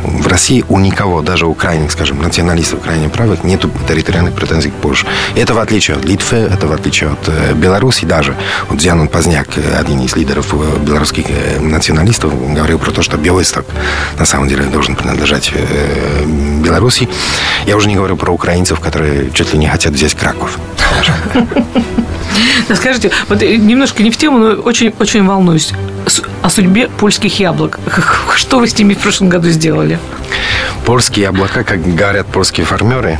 В 0.02 0.26
России 0.26 0.64
у 0.68 0.78
никого, 0.78 1.22
даже 1.22 1.46
у 1.46 1.54
крайних, 1.54 1.92
скажем, 1.92 2.22
националистов 2.22 2.80
крайне 2.80 3.08
правых, 3.08 3.44
нет 3.44 3.64
территориальных 3.86 4.34
претензий 4.34 4.70
к 4.70 4.74
Польше. 4.74 5.06
Это 5.36 5.54
в 5.54 5.58
отличие 5.58 5.96
от 5.96 6.04
Литвы, 6.04 6.38
это 6.38 6.66
в 6.66 6.72
отличие 6.72 7.10
от 7.10 7.28
э, 7.28 7.54
Беларуси 7.54 8.04
даже. 8.04 8.34
Вот 8.68 8.80
Зянон 8.80 9.08
Поздняк, 9.08 9.48
один 9.78 10.00
из 10.00 10.16
лидеров 10.16 10.52
э, 10.52 10.78
белорусских 10.80 11.26
э, 11.28 11.60
националистов, 11.60 12.32
говорил 12.54 12.78
про 12.78 12.90
то, 12.90 13.02
что 13.02 13.16
Белосток 13.16 13.66
на 14.18 14.24
самом 14.24 14.48
деле 14.48 14.64
должен 14.64 14.96
принадлежать 14.96 15.52
Беларуси. 16.62 17.08
Я 17.66 17.76
уже 17.76 17.88
не 17.88 17.96
говорю 17.96 18.16
про 18.16 18.32
украинцев, 18.32 18.80
которые 18.80 19.30
чуть 19.32 19.52
ли 19.52 19.58
не 19.58 19.68
хотят 19.68 19.92
взять 19.92 20.14
Краков. 20.14 20.58
Скажите, 22.74 23.10
вот 23.28 23.42
немножко 23.42 24.02
не 24.02 24.10
в 24.10 24.16
тему, 24.16 24.38
но 24.38 24.46
очень, 24.62 24.92
очень 24.98 25.24
волнуюсь 25.24 25.72
о 26.42 26.50
судьбе 26.50 26.88
польских 26.88 27.38
яблок. 27.38 27.78
Что 28.34 28.58
вы 28.58 28.68
с 28.68 28.78
ними 28.78 28.94
в 28.94 28.98
прошлом 28.98 29.28
году 29.28 29.48
сделали? 29.50 29.98
Польские 30.84 31.28
облака, 31.28 31.62
как 31.64 31.82
говорят 31.94 32.26
польские 32.26 32.66
фармеры, 32.66 33.18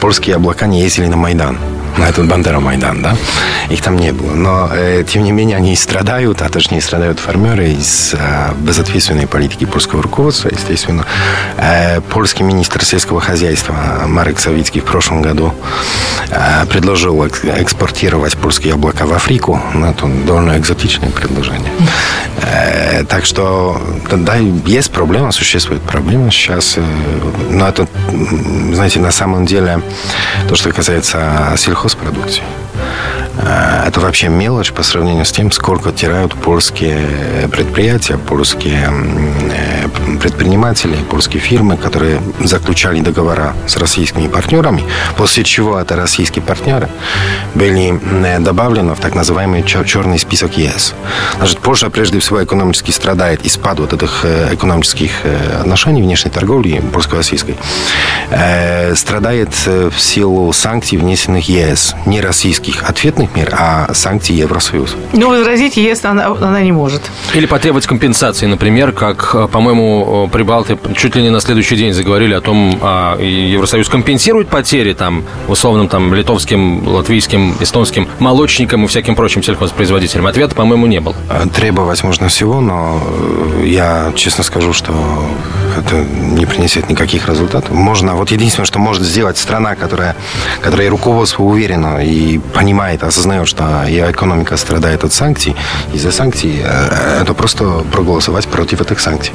польские 0.00 0.36
облака 0.36 0.66
не 0.66 0.82
ездили 0.82 1.06
на 1.06 1.16
Майдан. 1.16 1.58
На 1.98 2.08
этот 2.08 2.26
Бандера 2.26 2.60
Майдан, 2.60 3.02
да? 3.02 3.16
Их 3.70 3.82
там 3.82 3.96
не 3.96 4.12
было. 4.12 4.34
Но, 4.34 4.70
э, 4.72 5.04
тем 5.06 5.24
не 5.24 5.32
менее, 5.32 5.56
они 5.56 5.74
страдают, 5.76 6.42
а 6.42 6.48
точнее 6.48 6.80
страдают 6.80 7.18
фермеры 7.20 7.68
из 7.70 8.14
э, 8.14 8.52
безответственной 8.58 9.26
политики 9.26 9.64
польского 9.64 10.02
руководства, 10.02 10.48
естественно. 10.48 11.04
Э, 11.56 12.00
польский 12.00 12.44
министр 12.44 12.84
сельского 12.84 13.20
хозяйства 13.20 13.74
Марек 14.06 14.38
Савицкий 14.38 14.80
в 14.80 14.84
прошлом 14.84 15.22
году 15.22 15.54
э, 16.30 16.66
предложил 16.66 17.26
экспортировать 17.26 18.36
польские 18.36 18.70
яблока 18.70 19.06
в 19.06 19.12
Африку. 19.12 19.60
Ну, 19.74 19.86
это 19.86 20.06
довольно 20.26 20.58
экзотичное 20.58 21.10
предложение. 21.10 21.70
Э, 22.42 23.04
так 23.04 23.24
что, 23.24 23.80
да, 24.10 24.36
есть 24.36 24.90
проблема, 24.92 25.32
существует 25.32 25.82
проблема 25.82 26.30
сейчас. 26.30 26.74
Э, 26.76 26.82
но 27.50 27.68
это, 27.68 27.86
знаете, 28.72 29.00
на 29.00 29.10
самом 29.10 29.46
деле, 29.46 29.80
то, 30.48 30.54
что 30.54 30.72
касается 30.72 31.54
сельхозпродукции, 31.88 32.42
э, 33.38 33.84
это 33.86 34.00
вообще 34.00 34.28
мелочь 34.28 34.72
по 34.72 34.82
сравнению 34.82 35.24
с 35.24 35.32
тем, 35.32 35.52
сколько 35.52 35.92
теряют 35.92 36.34
польские 36.34 37.48
предприятия, 37.50 38.18
польские 38.18 38.88
предприниматели, 40.16 40.96
польские 41.10 41.40
фирмы, 41.40 41.76
которые 41.76 42.20
заключали 42.40 43.00
договора 43.00 43.54
с 43.66 43.76
российскими 43.76 44.28
партнерами, 44.28 44.82
после 45.16 45.44
чего 45.44 45.78
это 45.78 45.96
российские 45.96 46.42
партнеры 46.42 46.88
были 47.54 47.98
добавлены 48.40 48.94
в 48.94 49.00
так 49.00 49.14
называемый 49.14 49.62
черный 49.62 50.18
список 50.18 50.56
ЕС. 50.56 50.94
Значит, 51.38 51.58
Польша 51.60 51.90
прежде 51.90 52.18
всего 52.18 52.42
экономически 52.42 52.90
страдает 52.90 53.44
из 53.44 53.54
спада 53.54 53.82
вот 53.82 53.92
этих 53.92 54.24
экономических 54.52 55.10
отношений, 55.60 56.02
внешней 56.02 56.30
торговли 56.30 56.82
польско-российской, 56.92 57.56
страдает 58.94 59.50
в 59.66 59.98
силу 59.98 60.52
санкций, 60.52 60.98
внесенных 60.98 61.48
ЕС, 61.48 61.94
не 62.06 62.20
российских 62.20 62.88
ответных 62.88 63.34
мер, 63.36 63.54
а 63.58 63.92
санкций 63.94 64.36
Евросоюза. 64.36 64.96
Ну, 65.12 65.30
возразить 65.30 65.76
ЕС 65.76 66.04
она, 66.04 66.26
она 66.26 66.62
не 66.62 66.72
может. 66.72 67.02
Или 67.34 67.46
потребовать 67.46 67.86
компенсации, 67.86 68.46
например, 68.46 68.92
как, 68.92 69.50
по-моему, 69.50 70.05
прибалты 70.32 70.78
чуть 70.96 71.16
ли 71.16 71.22
не 71.22 71.30
на 71.30 71.40
следующий 71.40 71.76
день 71.76 71.92
заговорили 71.92 72.34
о 72.34 72.40
том, 72.40 72.78
а 72.82 73.18
Евросоюз 73.20 73.88
компенсирует 73.88 74.48
потери 74.48 74.92
там 74.92 75.24
условным 75.48 75.88
там 75.88 76.14
литовским, 76.14 76.86
латвийским, 76.86 77.54
эстонским 77.60 78.08
молочникам 78.18 78.84
и 78.84 78.86
всяким 78.88 79.14
прочим 79.14 79.42
сельхозпроизводителям. 79.42 80.26
Ответа, 80.26 80.54
по-моему, 80.54 80.86
не 80.86 81.00
было. 81.00 81.14
Требовать 81.54 82.02
можно 82.04 82.28
всего, 82.28 82.60
но 82.60 83.00
я 83.64 84.12
честно 84.14 84.44
скажу, 84.44 84.72
что 84.72 84.92
это 85.76 85.96
не 85.96 86.46
принесет 86.46 86.88
никаких 86.88 87.28
результатов. 87.28 87.70
Можно, 87.70 88.14
вот 88.14 88.30
единственное, 88.30 88.66
что 88.66 88.78
может 88.78 89.02
сделать 89.02 89.38
страна, 89.38 89.74
которая, 89.74 90.16
которая 90.60 90.90
руководство 90.90 91.42
уверено 91.42 92.04
и 92.04 92.38
понимает, 92.38 93.02
осознает, 93.02 93.48
что 93.48 93.84
ее 93.86 94.10
экономика 94.10 94.56
страдает 94.56 95.04
от 95.04 95.12
санкций, 95.12 95.56
из-за 95.92 96.12
санкций, 96.12 96.62
э, 96.62 97.22
это 97.22 97.34
просто 97.34 97.84
проголосовать 97.92 98.46
против 98.46 98.80
этих 98.80 99.00
санкций. 99.00 99.32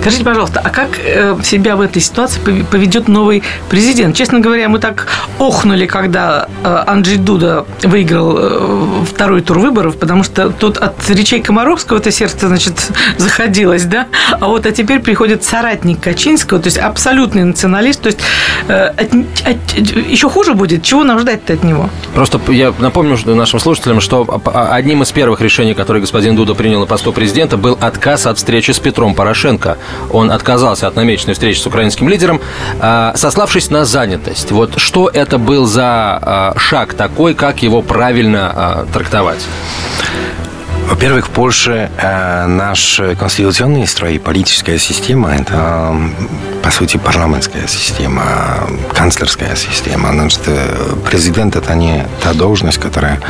Скажите, 0.00 0.24
пожалуйста, 0.24 0.60
а 0.64 0.70
как 0.70 0.88
э, 1.04 1.36
себя 1.44 1.76
в 1.76 1.80
этой 1.80 2.00
ситуации 2.00 2.40
поведет 2.70 3.08
новый 3.08 3.42
президент? 3.68 4.16
Честно 4.16 4.40
говоря, 4.40 4.68
мы 4.68 4.78
так 4.78 5.06
охнули, 5.38 5.86
когда 5.86 6.48
э, 6.64 6.84
Анджей 6.86 7.16
Дуда 7.16 7.66
выиграл 7.82 9.04
второй 9.04 9.42
тур 9.42 9.58
выборов, 9.58 9.96
потому 9.96 10.22
что 10.22 10.50
тут 10.50 10.78
от 10.78 10.94
речей 11.10 11.42
Комаровского 11.42 11.98
это 11.98 12.10
сердце, 12.10 12.48
значит, 12.48 12.90
заходилось, 13.18 13.84
да? 13.84 14.06
А 14.40 14.46
вот 14.46 14.66
а 14.66 14.72
теперь 14.72 15.00
приходит 15.00 15.44
соратник 15.60 16.00
Качинского, 16.00 16.58
то 16.60 16.68
есть 16.68 16.78
абсолютный 16.78 17.44
националист, 17.44 18.00
то 18.00 18.06
есть 18.06 18.20
от, 18.68 19.12
от, 19.46 19.72
еще 19.76 20.30
хуже 20.30 20.54
будет. 20.54 20.82
Чего 20.82 21.04
нам 21.04 21.18
ждать-то 21.18 21.52
от 21.52 21.64
него? 21.64 21.90
Просто 22.14 22.40
я 22.48 22.72
напомню 22.78 23.18
нашим 23.34 23.60
слушателям, 23.60 24.00
что 24.00 24.40
одним 24.54 25.02
из 25.02 25.12
первых 25.12 25.40
решений, 25.40 25.74
которые 25.74 26.00
господин 26.00 26.34
Дуда 26.36 26.54
принял 26.54 26.80
на 26.80 26.86
посту 26.86 27.12
президента, 27.12 27.56
был 27.56 27.76
отказ 27.80 28.26
от 28.26 28.38
встречи 28.38 28.70
с 28.70 28.78
Петром 28.78 29.14
Порошенко. 29.14 29.76
Он 30.10 30.30
отказался 30.30 30.86
от 30.86 30.96
намеченной 30.96 31.34
встречи 31.34 31.58
с 31.58 31.66
украинским 31.66 32.08
лидером, 32.08 32.40
а, 32.80 33.12
сославшись 33.16 33.70
на 33.70 33.84
занятость. 33.84 34.50
Вот 34.52 34.78
что 34.80 35.08
это 35.08 35.38
был 35.38 35.66
за 35.66 35.82
а, 35.84 36.54
шаг 36.56 36.94
такой, 36.94 37.34
как 37.34 37.62
его 37.62 37.82
правильно 37.82 38.52
а, 38.54 38.86
трактовать? 38.92 39.40
Во-первых, 40.90 41.28
в 41.28 41.30
Польше 41.30 41.88
э, 41.96 42.46
наш 42.46 43.00
конституционный 43.18 43.86
строй, 43.86 44.18
политическая 44.18 44.76
система– 44.76 45.32
это, 45.40 45.96
по 46.64 46.70
сути, 46.72 46.96
парламентская 46.96 47.68
система, 47.68 48.24
канцлерская 48.92 49.54
система. 49.54 50.12
Значит, 50.12 50.40
президент– 51.08 51.54
это 51.56 51.74
не 51.76 52.06
та 52.24 52.34
должность, 52.34 52.78
которая, 52.78 53.20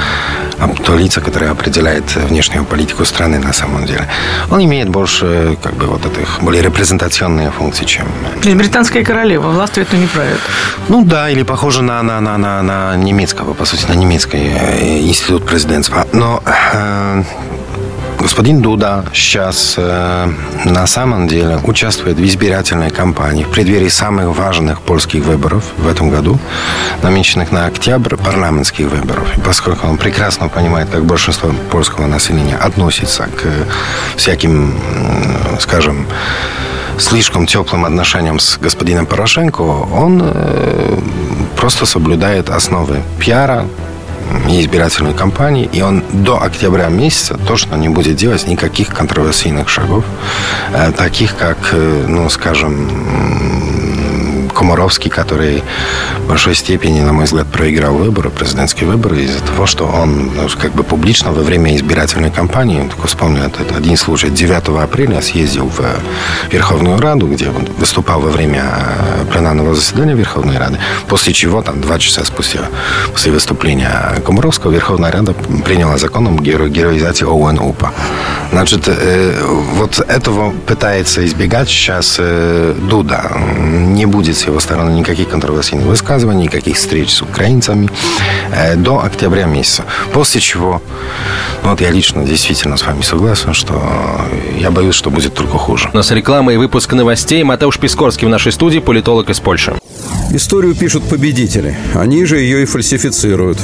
то 0.85 0.97
лицо, 0.97 1.21
которое 1.21 1.51
определяет 1.51 2.17
внешнюю 2.17 2.65
политику 2.65 3.05
страны 3.05 3.39
на 3.39 3.53
самом 3.53 3.85
деле. 3.85 4.09
Он 4.51 4.65
имеет 4.65 4.89
больше, 4.89 5.59
как 5.63 5.75
бы, 5.75 5.87
вот 5.87 6.07
этих, 6.07 6.41
более 6.41 6.63
репрезентационные 6.63 7.51
функции, 7.51 7.85
чем... 7.85 8.07
То 8.41 8.49
есть 8.49 8.57
британская 8.57 9.05
королева, 9.05 9.49
властвует, 9.49 9.93
но 9.93 9.99
не 9.99 10.07
правит. 10.07 10.41
Ну 10.89 11.05
да, 11.05 11.29
или 11.29 11.43
похоже 11.43 11.83
на, 11.83 12.03
на, 12.03 12.21
на, 12.21 12.39
на, 12.39 12.63
на 12.63 12.97
немецкого, 12.97 13.53
по 13.53 13.67
сути, 13.67 13.85
на 13.87 13.93
немецкий 13.93 14.49
институт 15.07 15.45
президентства. 15.45 16.07
Но 16.13 16.43
э, 16.47 17.23
Господин 18.21 18.61
Дуда 18.61 19.07
сейчас 19.15 19.77
э, 19.79 20.33
на 20.67 20.87
самом 20.87 21.27
деле 21.27 21.59
участвует 21.65 22.19
в 22.19 22.25
избирательной 22.25 22.91
кампании 22.91 23.45
в 23.45 23.49
преддверии 23.49 23.89
самых 23.89 24.37
важных 24.37 24.83
польских 24.83 25.25
выборов 25.25 25.65
в 25.79 25.89
этом 25.89 26.11
году, 26.11 26.39
намеченных 27.03 27.51
на 27.51 27.65
октябрь 27.65 28.17
парламентских 28.17 28.91
выборов. 28.91 29.27
И 29.39 29.41
поскольку 29.41 29.87
он 29.87 29.97
прекрасно 29.97 30.49
понимает, 30.49 30.91
как 30.91 31.05
большинство 31.07 31.51
польского 31.71 32.07
населения 32.07 32.57
относится 32.57 33.25
к 33.25 33.67
всяким, 34.17 34.75
скажем, 35.59 36.07
слишком 36.99 37.47
теплым 37.47 37.87
отношениям 37.87 38.39
с 38.39 38.59
господином 38.59 39.07
Порошенко, 39.07 39.63
он 39.63 40.21
э, 40.23 40.99
просто 41.57 41.87
соблюдает 41.87 42.51
основы 42.51 43.03
пиара, 43.19 43.67
избирательной 44.49 45.15
кампании, 45.15 45.69
и 45.73 45.83
он 45.83 46.03
до 46.13 46.43
октября 46.43 46.89
месяца 46.89 47.39
точно 47.47 47.77
не 47.77 47.89
будет 47.89 48.17
делать 48.17 48.47
никаких 48.47 48.89
контроверсийных 48.89 49.69
шагов, 49.69 50.05
э, 50.73 50.93
таких 50.93 51.37
как, 51.37 51.59
э, 51.73 52.05
ну, 52.07 52.29
скажем, 52.31 53.60
Комаровский, 54.61 55.11
который 55.11 55.63
в 56.19 56.29
большой 56.29 56.55
степени, 56.55 57.01
на 57.01 57.15
мой 57.15 57.25
взгляд, 57.25 57.47
проиграл 57.47 57.95
выборы, 57.95 58.29
президентские 58.29 58.91
выборы 58.91 59.23
из-за 59.23 59.41
того, 59.41 59.65
что 59.65 59.87
он 59.87 60.33
ну, 60.37 60.49
как 60.61 60.73
бы 60.73 60.83
публично 60.83 61.33
во 61.33 61.43
время 61.43 61.75
избирательной 61.77 62.31
кампании, 62.31 62.87
только 62.87 63.07
вспомню 63.07 63.43
этот 63.43 63.75
один 63.75 63.97
случай, 63.97 64.29
9 64.29 64.69
апреля 64.83 65.23
съездил 65.23 65.67
в 65.67 65.81
Верховную 66.53 67.01
Раду, 67.01 67.27
где 67.27 67.49
он 67.49 67.69
выступал 67.79 68.21
во 68.21 68.29
время 68.29 68.63
э, 68.63 69.33
пленарного 69.33 69.75
заседания 69.75 70.15
Верховной 70.15 70.59
Рады, 70.59 70.79
после 71.09 71.33
чего 71.33 71.63
там 71.63 71.81
два 71.81 71.99
часа 71.99 72.23
спустя, 72.27 72.61
после 73.13 73.33
выступления 73.33 74.15
Комаровского, 74.27 74.73
Верховная 74.73 75.11
Рада 75.11 75.33
приняла 75.65 75.97
закон 75.97 76.27
о 76.27 76.33
геро- 76.33 76.69
героизации 76.69 77.25
ОУН-УПА. 77.25 77.93
Значит, 78.53 78.89
э, 78.89 79.41
вот 79.75 80.01
этого 80.01 80.53
пытается 80.67 81.25
избегать 81.25 81.69
сейчас 81.69 82.17
э, 82.19 82.75
Дуда. 82.91 83.33
Не 83.59 84.05
будет 84.05 84.37
его 84.51 84.61
стороны 84.61 84.91
никаких 84.91 85.29
контроверсийных 85.29 85.87
высказываний, 85.87 86.45
никаких 86.45 86.77
встреч 86.77 87.11
с 87.11 87.23
украинцами 87.23 87.89
э, 88.53 88.77
до 88.77 89.03
октября 89.03 89.47
месяца. 89.47 89.85
После 90.13 90.41
чего, 90.41 90.83
ну, 91.63 91.71
вот 91.71 91.81
я 91.81 91.91
лично 91.91 92.25
действительно 92.25 92.77
с 92.77 92.87
вами 92.87 93.03
согласен, 93.03 93.55
что 93.55 93.83
я 94.59 94.71
боюсь, 94.71 94.95
что 94.95 95.11
будет 95.11 95.35
только 95.35 95.59
хуже. 95.59 95.91
У 95.93 95.97
нас 95.97 96.11
реклама 96.11 96.53
и 96.53 96.57
выпуск 96.57 96.93
новостей. 96.93 97.43
Матеуш 97.43 97.79
Пискорский 97.79 98.27
в 98.27 98.31
нашей 98.31 98.53
студии, 98.53 98.79
политолог 98.79 99.31
из 99.31 99.41
Польши. 99.41 99.75
Историю 100.33 100.75
пишут 100.75 101.03
победители. 101.05 101.77
Они 101.95 102.25
же 102.25 102.39
ее 102.39 102.63
и 102.63 102.65
фальсифицируют. 102.65 103.59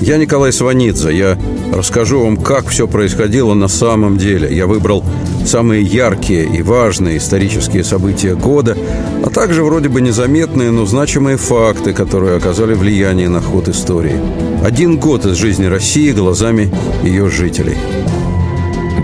Я 0.00 0.16
Николай 0.16 0.52
Сванидзе. 0.52 1.16
Я 1.16 1.38
расскажу 1.72 2.24
вам, 2.24 2.36
как 2.36 2.68
все 2.68 2.88
происходило 2.88 3.54
на 3.54 3.68
самом 3.68 4.16
деле. 4.16 4.54
Я 4.54 4.66
выбрал 4.66 5.04
самые 5.48 5.82
яркие 5.82 6.44
и 6.44 6.62
важные 6.62 7.16
исторические 7.16 7.82
события 7.82 8.34
года, 8.34 8.76
а 9.24 9.30
также 9.30 9.64
вроде 9.64 9.88
бы 9.88 10.00
незаметные, 10.00 10.70
но 10.70 10.84
значимые 10.84 11.38
факты, 11.38 11.92
которые 11.92 12.36
оказали 12.36 12.74
влияние 12.74 13.28
на 13.28 13.40
ход 13.40 13.68
истории. 13.68 14.20
Один 14.62 14.98
год 14.98 15.24
из 15.24 15.36
жизни 15.36 15.64
России 15.64 16.12
глазами 16.12 16.70
ее 17.02 17.30
жителей. 17.30 17.76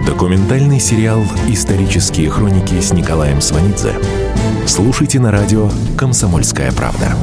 Документальный 0.07 0.81
сериал 0.81 1.23
«Исторические 1.49 2.29
хроники» 2.29 2.79
с 2.79 2.93
Николаем 2.93 3.41
Сванидзе. 3.41 3.95
Слушайте 4.67 5.19
на 5.19 5.33
радио 5.33 5.71
«Комсомольская 5.97 6.71
правда». 6.73 7.17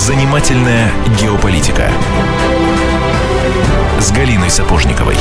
Занимательная 0.00 0.90
геополитика 1.20 1.90
с 3.98 4.10
Галиной 4.10 4.48
Сапожниковой. 4.48 5.14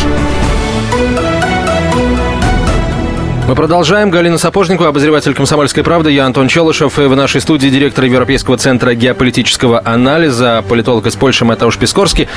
Мы 3.50 3.56
продолжаем. 3.56 4.10
Галина 4.10 4.38
Сапожникова, 4.38 4.90
обозреватель 4.90 5.34
«Комсомольской 5.34 5.84
правды». 5.84 6.12
Я 6.12 6.26
Антон 6.26 6.48
Челышев. 6.48 6.98
И 6.98 7.02
в 7.02 7.16
нашей 7.16 7.42
студии 7.42 7.68
директор 7.68 8.06
Европейского 8.06 8.58
центра 8.58 8.94
геополитического 8.94 9.82
анализа, 9.84 10.64
политолог 10.70 11.08
из 11.08 11.16
Польши 11.18 11.44
Матауш 11.44 11.78
Пискорский. 11.78 12.30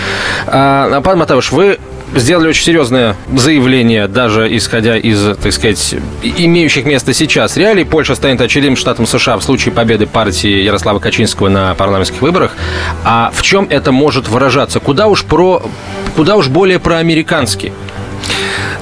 А, 0.48 1.00
пан 1.02 1.18
Матауш, 1.18 1.52
вы 1.52 1.78
сделали 2.14 2.48
очень 2.48 2.64
серьезное 2.64 3.16
заявление, 3.35 4.09
даже 4.09 4.55
исходя 4.57 4.96
из, 4.96 5.37
так 5.37 5.53
сказать, 5.53 5.94
имеющих 6.22 6.85
место 6.85 7.12
сейчас 7.12 7.57
реалий. 7.57 7.85
Польша 7.85 8.14
станет 8.14 8.40
очередным 8.40 8.77
штатом 8.77 9.07
США 9.07 9.37
в 9.37 9.42
случае 9.42 9.72
победы 9.72 10.07
партии 10.07 10.62
Ярослава 10.62 10.98
Качинского 10.98 11.48
на 11.48 11.75
парламентских 11.75 12.20
выборах. 12.22 12.53
А 13.05 13.31
в 13.35 13.42
чем 13.42 13.66
это 13.68 13.92
может 13.92 14.29
выражаться? 14.29 14.81
Куда 14.81 15.07
уж, 15.09 15.25
про, 15.25 15.62
куда 16.16 16.37
уж 16.37 16.48
более 16.48 16.79
проамерикански? 16.79 17.72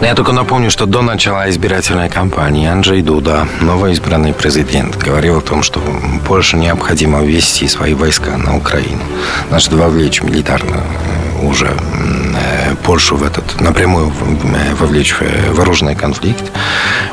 Но 0.00 0.06
я 0.06 0.14
только 0.14 0.32
напомню, 0.32 0.70
что 0.70 0.86
до 0.86 1.02
начала 1.02 1.48
избирательной 1.50 2.08
кампании 2.08 2.66
Анджей 2.66 3.02
Дуда, 3.02 3.46
новоизбранный 3.60 4.32
президент, 4.32 4.96
говорил 4.96 5.38
о 5.38 5.40
том, 5.42 5.62
что 5.62 5.80
Польше 6.26 6.56
необходимо 6.56 7.22
ввести 7.22 7.68
свои 7.68 7.92
войска 7.92 8.38
на 8.38 8.56
Украину. 8.56 9.02
Значит, 9.50 9.72
вовлечь 9.74 10.22
милитарно 10.22 10.76
э, 10.76 11.19
уже 11.40 11.66
э, 11.66 12.74
Польшу 12.82 13.16
в 13.16 13.22
этот, 13.22 13.60
напрямую 13.60 14.08
э, 14.08 14.74
вовлечь 14.74 15.14
в 15.14 15.54
вооруженный 15.54 15.94
конфликт, 15.94 16.44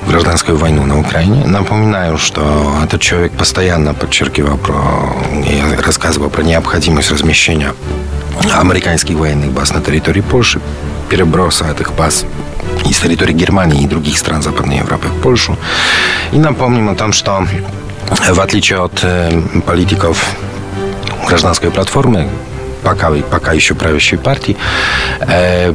в 0.01 0.09
гражданскую 0.09 0.57
войну 0.57 0.85
на 0.85 0.99
Украине. 0.99 1.45
Напоминаю, 1.45 2.17
что 2.17 2.75
этот 2.83 3.01
человек 3.01 3.31
постоянно 3.33 3.93
подчеркивал 3.93 4.57
про, 4.57 4.75
и 5.33 5.61
рассказывал 5.83 6.29
про 6.29 6.43
необходимость 6.43 7.11
размещения 7.11 7.73
американских 8.53 9.17
военных 9.17 9.51
баз 9.51 9.73
на 9.73 9.81
территории 9.81 10.21
Польши, 10.21 10.61
переброса 11.09 11.65
этих 11.71 11.93
баз 11.93 12.25
из 12.85 12.99
территории 12.99 13.33
Германии 13.33 13.83
и 13.83 13.87
других 13.87 14.17
стран 14.17 14.41
Западной 14.41 14.77
Европы 14.77 15.07
в 15.07 15.21
Польшу. 15.21 15.57
И 16.31 16.37
напомним 16.37 16.89
о 16.89 16.95
том, 16.95 17.13
что 17.13 17.45
в 18.09 18.39
отличие 18.39 18.79
от 18.79 18.99
э, 19.03 19.41
политиков 19.65 20.35
гражданской 21.27 21.71
платформы, 21.71 22.29
пока, 22.87 23.11
пока 23.29 23.51
еще 23.51 23.75
правящей 23.75 24.17
партии, 24.17 24.55
э, 25.19 25.73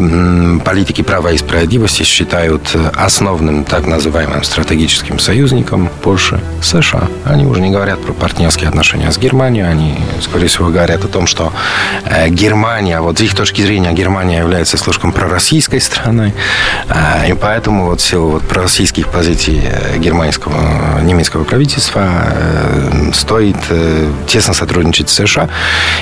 политики 0.65 1.03
права 1.03 1.33
и 1.33 1.37
справедливости 1.37 2.05
считают 2.05 2.75
основным 2.95 3.65
так 3.65 3.87
называемым 3.87 4.43
стратегическим 4.45 5.19
союзником 5.19 5.91
Польши 6.03 6.41
США. 6.63 7.09
Они 7.27 7.45
уже 7.45 7.61
не 7.61 7.71
говорят 7.71 8.01
про 8.01 8.15
партнерские 8.15 8.69
отношения 8.69 9.13
с 9.13 9.19
Германией, 9.19 9.65
они, 9.65 9.99
скорее 10.23 10.47
всего, 10.47 10.69
говорят 10.69 11.05
о 11.05 11.09
том, 11.09 11.27
что 11.27 11.53
э, 12.07 12.31
Германия, 12.31 13.01
вот 13.01 13.19
с 13.19 13.21
их 13.21 13.35
точки 13.35 13.61
зрения, 13.61 13.93
Германия 13.93 14.39
является 14.39 14.79
слишком 14.79 15.13
пророссийской 15.13 15.83
страной, 15.83 16.33
э, 16.89 17.31
и 17.31 17.35
поэтому 17.35 17.87
вот 17.87 18.01
в 18.01 18.07
силу 18.07 18.31
вот 18.31 18.43
пророссийских 18.43 19.09
позиций 19.09 19.61
э, 19.63 19.99
германского, 19.99 21.01
немецкого 21.03 21.45
правительства 21.45 22.07
э, 22.07 23.11
стоит 23.13 23.57
э, 23.69 24.11
тесно 24.27 24.55
сотрудничать 24.55 25.11
с 25.11 25.15
США. 25.15 25.51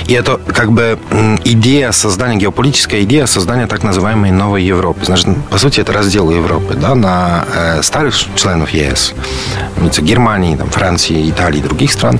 И 0.07 0.13
это 0.13 0.39
как 0.53 0.71
бы 0.71 1.00
идея 1.43 1.91
создания, 1.91 2.37
геополитическая 2.37 3.01
идея 3.03 3.25
создания 3.25 3.67
так 3.67 3.83
называемой 3.83 4.31
новой 4.31 4.63
Европы. 4.63 5.05
Значит, 5.05 5.27
по 5.49 5.57
сути, 5.57 5.81
это 5.81 5.93
раздел 5.93 6.29
Европы 6.29 6.75
да, 6.75 6.95
на 6.95 7.45
э, 7.53 7.81
старых 7.83 8.15
членов 8.35 8.69
ЕС, 8.71 9.13
Германии, 9.99 10.55
там, 10.55 10.69
Франции, 10.69 11.29
Италии 11.29 11.61
других 11.61 11.91
стран 11.91 12.19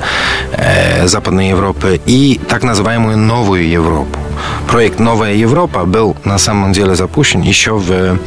э, 0.52 1.08
Западной 1.08 1.50
Европы, 1.50 2.00
и 2.06 2.40
так 2.48 2.64
называемую 2.64 3.18
новую 3.18 3.68
Европу. 3.68 4.21
Проект 4.72 5.00
«Новая 5.00 5.34
Европа» 5.34 5.86
был 5.86 6.16
на 6.24 6.38
самом 6.38 6.72
деле 6.72 6.96
запущен 6.96 7.42
еще 7.42 7.74
в 7.74 8.18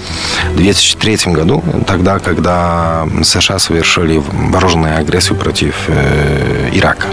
2003 0.57 1.33
году, 1.33 1.63
тогда, 1.87 2.19
когда 2.19 3.07
США 3.23 3.59
совершили 3.59 4.23
вооруженную 4.33 4.99
агрессию 4.99 5.39
против 5.39 5.75
э, 5.89 6.71
Ирака. 6.73 7.07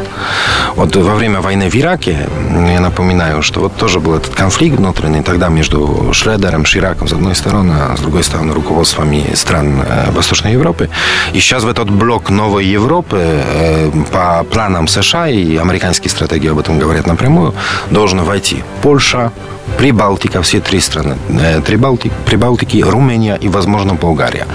Вот 0.76 0.96
во 0.96 1.16
время 1.16 1.42
войны 1.42 1.70
в 1.70 1.76
Ираке, 1.76 2.28
я 2.50 2.80
напоминаю, 2.80 3.42
что 3.42 3.62
вот 3.62 3.76
тоже 3.78 4.00
был 4.00 4.16
этот 4.16 4.36
конфликт 4.36 4.78
внутренний 4.78 5.22
тогда 5.22 5.50
между 5.50 6.10
Шредером, 6.14 6.66
Шираком 6.66 7.08
с 7.08 7.14
одной 7.14 7.36
стороны, 7.36 7.74
а 7.74 7.96
с 7.96 8.00
другой 8.00 8.24
стороны 8.24 8.54
руководствами 8.54 9.34
стран 9.36 9.82
э, 9.82 10.12
Восточной 10.12 10.54
Европы. 10.54 10.90
И 11.34 11.40
сейчас 11.40 11.64
в 11.64 11.70
этот 11.70 11.90
блок 11.90 12.30
новой 12.30 12.66
Европы 12.66 13.18
э, 13.20 13.92
по 14.12 14.44
планам 14.44 14.88
США 14.88 15.30
и 15.30 15.56
американские 15.58 16.10
стратегии 16.10 16.50
об 16.50 16.60
этом 16.60 16.80
говорят 16.80 17.08
напрямую, 17.08 17.54
должен 17.90 18.24
войти 18.24 18.64
Польша, 18.92 19.32
Прибалтика, 19.78 20.42
все 20.42 20.60
три 20.60 20.82
страны. 20.82 21.16
Э, 21.30 21.62
Прибалтики, 21.62 22.14
Прибалтики, 22.26 22.84
Румыния 22.84 23.38
и, 23.42 23.48
возможно, 23.48 23.94
Болгария. 23.94 24.46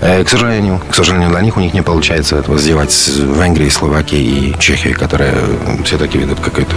К 0.00 0.28
сожалению, 0.28 0.80
к 0.90 0.94
сожалению, 0.94 1.30
для 1.30 1.40
них 1.42 1.56
у 1.56 1.60
них 1.60 1.74
не 1.74 1.82
получается 1.82 2.36
этого 2.36 2.58
сделать 2.58 2.90
с 2.90 3.18
Венгрией, 3.18 3.70
Словакией 3.70 4.50
и 4.50 4.58
Чехией, 4.58 4.94
которые 4.94 5.34
все-таки 5.84 6.18
ведут 6.18 6.40
какую-то 6.40 6.74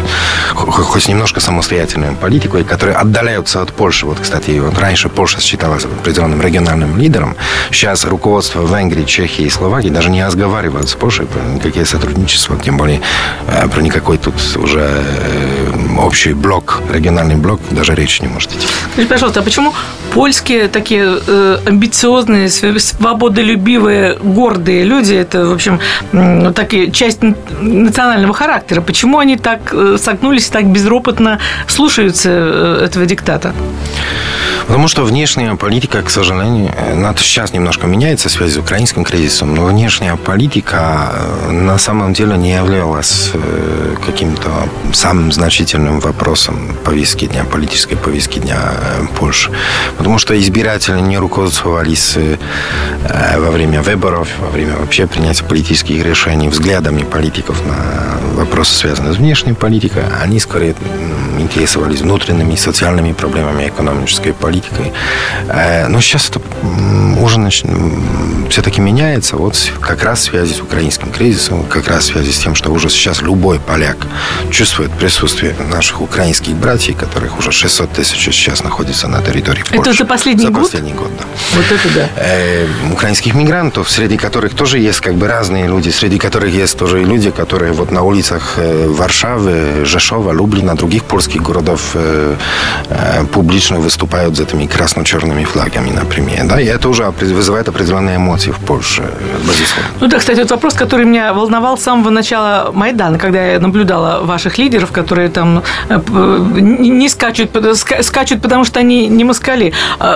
хоть 0.53 1.07
немножко 1.07 1.39
самостоятельную 1.39 2.15
политику, 2.15 2.57
и 2.57 2.63
которые 2.63 2.97
отдаляются 2.97 3.61
от 3.61 3.71
Польши. 3.71 4.05
Вот, 4.05 4.19
кстати, 4.19 4.59
вот 4.59 4.77
раньше 4.77 5.09
Польша 5.09 5.39
считалась 5.39 5.85
определенным 5.85 6.41
региональным 6.41 6.97
лидером. 6.97 7.35
Сейчас 7.71 8.05
руководство 8.05 8.61
Венгрии, 8.61 9.05
Чехии 9.05 9.45
и 9.45 9.49
Словакии 9.49 9.89
даже 9.89 10.09
не 10.09 10.23
разговаривают 10.23 10.89
с 10.89 10.95
Польшей 10.95 11.25
про 11.25 11.39
никакие 11.39 11.85
сотрудничества, 11.85 12.57
тем 12.57 12.77
более 12.77 12.99
э, 13.47 13.67
про 13.69 13.81
никакой 13.81 14.17
тут 14.17 14.35
уже 14.57 14.81
э, 14.81 15.97
общий 15.97 16.33
блок, 16.33 16.81
региональный 16.93 17.04
блок, 17.35 17.59
даже 17.71 17.95
речи 17.95 18.21
не 18.21 18.27
может 18.27 18.51
идти. 18.51 18.67
Скажите, 18.93 19.13
пожалуйста, 19.13 19.39
а 19.39 19.43
почему 19.43 19.73
польские 20.13 20.67
такие 20.67 21.19
э, 21.27 21.57
амбициозные, 21.65 22.49
свободолюбивые, 22.49 24.17
гордые 24.21 24.83
люди, 24.83 25.13
это, 25.13 25.45
в 25.47 25.53
общем, 25.53 25.79
такие 26.53 26.91
часть 26.91 27.19
национального 27.21 28.33
характера, 28.33 28.81
почему 28.81 29.19
они 29.19 29.37
так 29.37 29.73
э, 29.73 29.97
согнулись, 30.01 30.47
так 30.47 30.65
безропотно 30.65 31.39
слушаются 31.67 32.29
э, 32.31 32.85
этого 32.85 33.05
диктата? 33.05 33.53
Потому 34.67 34.87
что 34.87 35.03
внешняя 35.03 35.55
политика, 35.55 36.01
к 36.01 36.09
сожалению, 36.09 36.71
надо 36.95 37.19
сейчас 37.19 37.53
немножко 37.53 37.85
меняется 37.85 38.29
в 38.29 38.31
связи 38.31 38.53
с 38.53 38.57
украинским 38.57 39.03
кризисом, 39.03 39.53
но 39.53 39.65
внешняя 39.65 40.15
политика 40.15 41.11
на 41.51 41.77
самом 41.77 42.13
деле 42.13 42.35
не 42.35 42.55
являлась 42.55 43.31
каким-то 44.03 44.49
самым 44.91 45.31
значительным 45.31 45.99
вопросом 45.99 46.75
повестки 46.95 47.25
дня, 47.25 47.43
политической 47.43 47.97
повестки 47.97 48.39
дня 48.39 48.57
Польши. 49.19 49.51
Потому 49.97 50.17
что 50.17 50.33
избиратели 50.39 51.01
не 51.01 51.17
руководствовались 51.17 52.17
во 53.35 53.51
время 53.51 53.81
выборов, 53.81 54.29
во 54.39 54.49
время 54.49 54.77
вообще 54.77 55.05
принятия 55.05 55.43
политических 55.43 56.05
решений 56.05 56.47
взглядами 56.47 57.03
политиков 57.03 57.61
на 57.65 58.17
вопросы, 58.35 58.75
связанные 58.75 59.13
с 59.13 59.17
внешней 59.17 59.51
политикой. 59.51 60.03
Они 60.23 60.39
скорее 60.39 60.73
интересовались 61.39 62.01
внутренними 62.01 62.55
социальными 62.55 63.13
проблемами, 63.13 63.67
экономической 63.67 64.33
политикой. 64.33 64.93
Но 65.89 66.01
сейчас 66.01 66.29
это 66.29 66.41
уже 67.19 67.35
все-таки 68.49 68.81
меняется. 68.81 69.37
Вот 69.37 69.55
как 69.79 70.03
раз 70.03 70.19
в 70.19 70.23
связи 70.31 70.53
с 70.53 70.61
украинским 70.61 71.11
кризисом, 71.11 71.63
как 71.63 71.87
раз 71.87 72.03
в 72.05 72.13
связи 72.13 72.31
с 72.31 72.39
тем, 72.39 72.55
что 72.55 72.71
уже 72.71 72.89
сейчас 72.89 73.21
любой 73.21 73.59
поляк 73.59 73.97
чувствует 74.51 74.91
присутствие 74.91 75.55
наших 75.71 76.01
украинских 76.01 76.53
братьев, 76.55 76.97
которых 76.97 77.37
уже 77.39 77.51
600 77.51 77.91
тысяч 77.91 78.23
сейчас 78.23 78.63
находится 78.63 79.07
на 79.07 79.21
территории 79.21 79.63
Польши. 79.63 79.81
Это 79.81 79.93
за 79.93 80.05
последний 80.05 80.45
за 80.45 80.51
год? 80.51 80.63
последний 80.63 80.93
год, 80.93 81.11
да. 81.17 81.25
Вот 81.55 81.65
это 81.71 81.89
да. 81.93 82.09
Э, 82.17 82.67
украинских 82.91 83.33
мигрантов, 83.35 83.89
среди 83.89 84.17
которых 84.17 84.53
тоже 84.53 84.79
есть 84.79 85.01
как 85.01 85.15
бы 85.15 85.27
разные 85.27 85.67
люди, 85.67 85.89
среди 85.89 86.17
которых 86.17 86.53
есть 86.53 86.77
тоже 86.77 87.01
и 87.01 87.05
люди, 87.05 87.31
которые 87.31 87.71
вот 87.71 87.91
на 87.91 88.03
улицах 88.03 88.57
Варшавы, 88.57 89.85
Жешова, 89.85 90.31
Люблина, 90.31 90.75
других 90.75 91.03
польских 91.03 91.24
городов 91.33 91.95
публично 93.31 93.79
выступают 93.79 94.35
за 94.35 94.43
этими 94.43 94.65
красно-черными 94.65 95.43
флагами, 95.43 95.91
например. 95.91 96.45
Да, 96.45 96.59
и 96.59 96.65
это 96.65 96.89
уже 96.89 97.03
вызывает 97.21 97.67
определенные 97.69 98.17
эмоции 98.17 98.51
в 98.51 98.59
Польше, 98.59 99.03
безусловно. 99.41 99.91
Ну 100.01 100.07
да, 100.07 100.19
кстати, 100.19 100.39
вот 100.39 100.51
вопрос, 100.51 100.73
который 100.73 101.05
меня 101.05 101.33
волновал 101.33 101.77
с 101.77 101.83
самого 101.83 102.09
начала 102.09 102.71
Майдана, 102.73 103.17
когда 103.17 103.43
я 103.43 103.59
наблюдала 103.59 104.23
ваших 104.23 104.57
лидеров, 104.57 104.91
которые 104.91 105.29
там 105.29 105.63
не 105.89 107.09
скачут, 107.09 107.49
скачут, 108.01 108.41
потому 108.41 108.65
что 108.65 108.79
они 108.79 109.07
не 109.07 109.23
москали. 109.23 109.73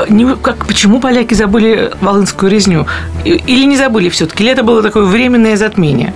Не, 0.09 0.35
как, 0.35 0.65
почему 0.65 0.99
поляки 0.99 1.33
забыли 1.33 1.91
Волынскую 2.01 2.51
резню? 2.51 2.87
Или 3.25 3.65
не 3.65 3.77
забыли 3.77 4.09
все-таки? 4.09 4.43
Или 4.43 4.51
это 4.51 4.63
было 4.63 4.81
такое 4.81 5.03
временное 5.03 5.55
затмение? 5.57 6.13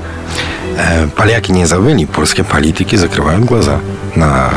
Поляки 1.15 1.51
не 1.51 1.65
забыли, 1.65 2.05
польские 2.05 2.45
политики 2.45 2.95
закрывают 2.95 3.45
глаза 3.45 3.79
на 4.15 4.51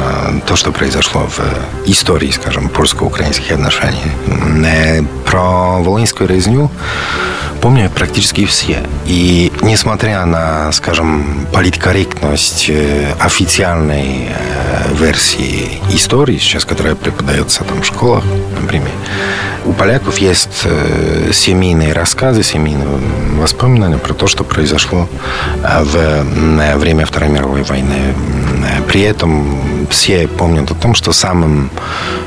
то, 0.47 0.57
что 0.57 0.73
произошло 0.73 1.27
в 1.29 1.41
истории, 1.89 2.31
скажем, 2.31 2.69
польско-украинских 2.69 3.53
отношений. 3.53 5.07
Про 5.27 5.83
Волынскую 5.83 6.29
резню 6.29 6.71
помнят 7.61 7.93
практически 7.93 8.45
все. 8.47 8.83
И 9.07 9.53
несмотря 9.63 10.25
на, 10.25 10.73
скажем, 10.73 11.47
политкорректность 11.53 12.71
официальной 13.21 14.29
версии 14.93 15.81
истории, 15.93 16.39
сейчас, 16.39 16.65
которая 16.65 16.95
преподается 16.95 17.65
там 17.65 17.83
в 17.83 17.87
школах, 17.87 18.25
например, 18.61 18.93
у 19.67 19.73
поляков 19.73 20.19
есть 20.19 20.63
э, 20.65 21.31
семейные 21.33 21.93
рассказы, 21.93 22.43
семейные 22.43 22.87
воспоминания 23.39 23.99
про 23.99 24.15
то, 24.15 24.27
что 24.27 24.45
произошло 24.45 25.09
э, 25.63 25.83
в 25.83 26.77
время 26.77 27.05
Второй 27.05 27.29
мировой 27.29 27.63
войны. 27.63 28.15
При 28.89 29.03
этом 29.03 29.87
все 29.91 30.29
помнят 30.29 30.71
о 30.71 30.75
том, 30.75 30.95
что 30.95 31.13
самым 31.13 31.71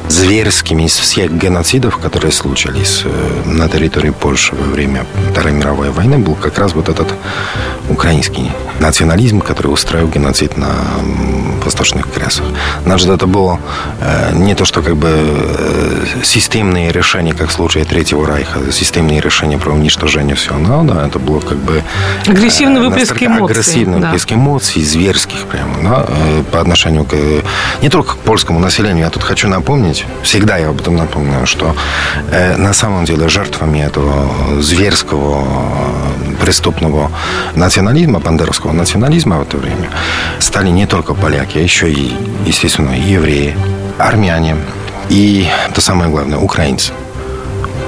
зверским 0.09 0.79
из 0.79 0.97
всех 0.97 1.31
геноцидов, 1.31 1.97
которые 1.97 2.31
случились 2.31 3.03
на 3.45 3.69
территории 3.69 4.09
Польши 4.09 4.55
во 4.55 4.65
время 4.65 5.05
Второй 5.31 5.53
мировой 5.53 5.91
войны, 5.91 6.17
был 6.17 6.35
как 6.35 6.57
раз 6.57 6.73
вот 6.73 6.89
этот 6.89 7.07
украинский 7.89 8.51
национализм, 8.79 9.39
который 9.41 9.67
устроил 9.67 10.07
геноцид 10.07 10.57
на 10.57 10.69
восточных 11.63 12.11
креслах. 12.11 12.49
Значит, 12.85 13.09
это 13.09 13.27
было 13.27 13.59
не 14.33 14.55
то, 14.55 14.65
что 14.65 14.81
как 14.81 14.95
бы 14.95 16.05
системные 16.23 16.91
решения, 16.91 17.33
как 17.33 17.49
в 17.49 17.51
случае 17.51 17.85
Третьего 17.85 18.25
Райха, 18.25 18.71
системные 18.71 19.21
решения 19.21 19.57
про 19.57 19.71
уничтожение 19.71 20.35
всего 20.35 20.57
народа, 20.57 21.05
это 21.05 21.19
было 21.19 21.39
как 21.39 21.57
бы... 21.57 21.83
Агрессивный 22.25 22.81
выплеск 22.81 23.21
эмоций. 23.21 23.45
Агрессивный 23.45 23.99
да. 23.99 24.07
выплеск 24.07 24.31
эмоций, 24.31 24.83
зверских 24.83 25.45
прямо, 25.45 25.75
да, 25.83 26.07
по 26.51 26.61
отношению 26.61 27.05
к... 27.05 27.15
Не 27.81 27.89
только 27.89 28.13
к 28.13 28.17
польскому 28.17 28.59
населению, 28.59 29.05
я 29.05 29.09
тут 29.09 29.23
хочу 29.23 29.47
напомнить, 29.47 29.98
всегда 30.23 30.57
я 30.57 30.69
об 30.69 30.81
этом 30.81 30.95
напоминаю, 30.95 31.45
что 31.45 31.75
на 32.57 32.73
самом 32.73 33.05
деле 33.05 33.29
жертвами 33.29 33.79
этого 33.79 34.61
зверского 34.61 35.45
преступного 36.41 37.11
национализма, 37.55 38.19
бандеровского 38.19 38.71
национализма 38.71 39.37
в 39.37 39.41
это 39.43 39.57
время 39.57 39.89
стали 40.39 40.69
не 40.69 40.85
только 40.85 41.13
поляки, 41.13 41.57
а 41.57 41.61
еще 41.61 41.91
и, 41.91 42.13
естественно, 42.45 42.91
евреи, 42.91 43.55
армяне, 43.97 44.55
и 45.09 45.47
то 45.73 45.81
самое 45.81 46.09
главное, 46.09 46.37
украинцы 46.37 46.93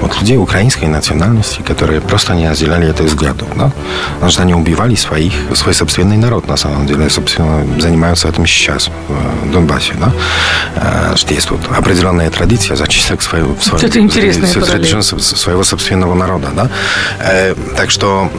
вот 0.01 0.19
людей 0.19 0.37
украинской 0.37 0.85
национальности, 0.85 1.61
которые 1.61 2.01
просто 2.01 2.33
не 2.33 2.49
разделяли 2.49 2.89
это 2.89 3.03
взглядов. 3.03 3.47
Да? 3.55 3.71
Потому 4.15 4.31
что 4.31 4.41
они 4.41 4.53
убивали 4.53 4.95
своих, 4.95 5.33
свой 5.55 5.73
собственный 5.73 6.17
народ, 6.17 6.47
на 6.47 6.57
самом 6.57 6.87
деле, 6.87 7.09
собственно, 7.09 7.65
занимаются 7.79 8.27
этим 8.27 8.45
сейчас 8.45 8.89
в 9.07 9.51
Донбассе. 9.51 9.93
Да? 9.99 10.11
Э, 10.75 11.15
что 11.15 11.33
есть 11.33 11.51
вот 11.51 11.61
определенная 11.77 12.29
традиция 12.29 12.75
зачисток 12.75 13.21
своего, 13.21 13.55
своего, 13.61 13.87
это 13.87 13.99
интересная 13.99 14.47
своего 15.01 15.63
собственного 15.63 16.15
народа. 16.15 16.49
Да? 16.55 16.69
Э, 17.19 17.55
так 17.77 17.91
что 17.91 18.29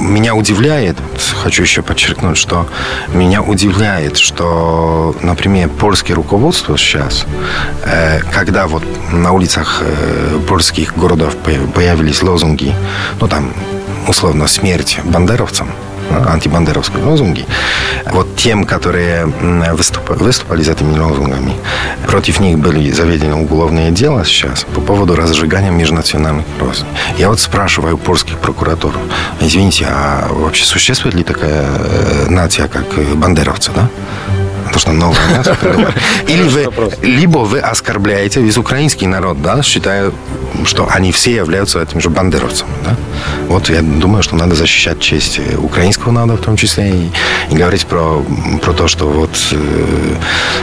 меня 0.00 0.34
удивляет, 0.34 0.96
хочу 1.30 1.62
еще 1.62 1.82
подчеркнуть, 1.82 2.36
что 2.36 2.68
меня 3.12 3.42
удивляет, 3.42 4.16
что, 4.16 5.14
например, 5.22 5.68
польское 5.68 6.16
руководство 6.16 6.76
сейчас, 6.76 7.26
э, 7.84 8.20
когда 8.32 8.66
вот 8.66 8.84
на 9.12 9.32
улицах 9.32 9.82
польских 10.48 10.96
городов 10.96 11.36
появились 11.36 12.22
лозунги, 12.22 12.74
ну 13.20 13.28
там, 13.28 13.52
условно, 14.08 14.46
смерть 14.46 14.98
бандеровцам, 15.04 15.68
антибандеровские 16.14 17.04
лозунги. 17.04 17.44
Вот 18.10 18.36
тем, 18.36 18.64
которые 18.64 19.26
выступали, 19.72 20.18
выступали 20.18 20.62
за 20.62 20.72
этими 20.72 20.98
лозунгами, 20.98 21.54
против 22.06 22.40
них 22.40 22.58
были 22.58 22.90
заведены 22.90 23.36
уголовные 23.36 23.90
дела 23.90 24.24
сейчас 24.24 24.64
по 24.64 24.80
поводу 24.80 25.14
разжигания 25.16 25.70
межнациональных 25.70 26.46
розней. 26.60 26.88
Я 27.18 27.28
вот 27.28 27.40
спрашиваю 27.40 27.96
польских 27.98 28.38
прокуратур, 28.38 28.92
извините, 29.40 29.86
а 29.88 30.28
вообще 30.30 30.64
существует 30.64 31.14
ли 31.14 31.22
такая 31.24 31.64
э, 31.64 32.26
нация, 32.28 32.68
как 32.68 32.84
бандеровцы, 33.16 33.70
да? 33.74 33.88
То, 34.72 34.78
что 34.78 34.92
новое 34.92 35.28
мясо 35.36 35.54
придумали. 35.54 35.94
Или 36.28 36.42
вы, 36.42 36.68
либо 37.02 37.38
вы 37.38 37.58
оскорбляете 37.58 38.40
весь 38.40 38.56
украинский 38.56 39.06
народ, 39.06 39.42
да, 39.42 39.62
считая, 39.62 40.12
что 40.64 40.88
они 40.90 41.12
все 41.12 41.34
являются 41.34 41.80
этим 41.80 42.00
же 42.00 42.10
бандеровцами, 42.10 42.70
да. 42.84 42.96
Вот 43.48 43.68
я 43.70 43.82
думаю, 43.82 44.22
что 44.22 44.36
надо 44.36 44.54
защищать 44.54 45.00
честь 45.00 45.40
украинского 45.58 46.12
народа 46.12 46.36
в 46.36 46.44
том 46.44 46.56
числе 46.56 46.90
и, 46.90 47.10
и 47.50 47.54
говорить 47.56 47.86
про, 47.86 48.24
про 48.62 48.72
то, 48.72 48.88
что 48.88 49.08
вот 49.08 49.30
э, 49.52 50.16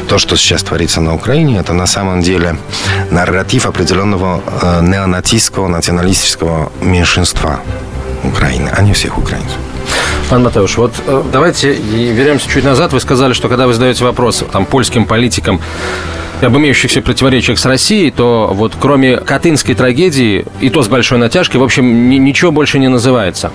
то, 0.08 0.18
что 0.18 0.36
сейчас 0.38 0.64
творится 0.64 1.02
на 1.02 1.14
Украине, 1.14 1.60
это 1.60 1.74
на 1.74 1.88
самом 1.88 2.22
деле 2.22 2.58
нарратив 3.12 3.66
определенного 3.66 4.42
э, 4.62 4.82
неонацистского, 4.82 5.68
националистического 5.68 6.72
меньшинства 6.82 7.60
Украины, 8.24 8.70
а 8.76 8.82
не 8.82 8.94
всех 8.94 9.18
украинцев. 9.18 9.58
Пан 10.30 10.44
Матеуш, 10.44 10.78
вот 10.78 10.94
э, 11.08 11.24
давайте 11.34 11.74
вернемся 11.74 12.48
чуть 12.48 12.64
назад. 12.64 12.94
Вы 12.94 13.00
сказали, 13.00 13.34
что 13.34 13.50
когда 13.50 13.66
вы 13.66 13.74
задаете 13.74 14.04
вопросы 14.04 14.46
там, 14.46 14.68
польским 14.68 15.06
политикам, 15.06 15.60
об 16.42 16.56
имеющихся 16.56 17.02
противоречиях 17.02 17.58
с 17.58 17.66
Россией, 17.66 18.12
то 18.12 18.50
вот 18.54 18.74
кроме 18.80 19.18
Катынской 19.18 19.74
трагедии, 19.74 20.46
и 20.62 20.70
то 20.70 20.84
с 20.84 20.88
большой 20.88 21.18
натяжкой, 21.18 21.60
в 21.60 21.64
общем, 21.64 22.10
ничего 22.10 22.52
больше 22.52 22.78
не 22.78 22.88
называется. 22.88 23.52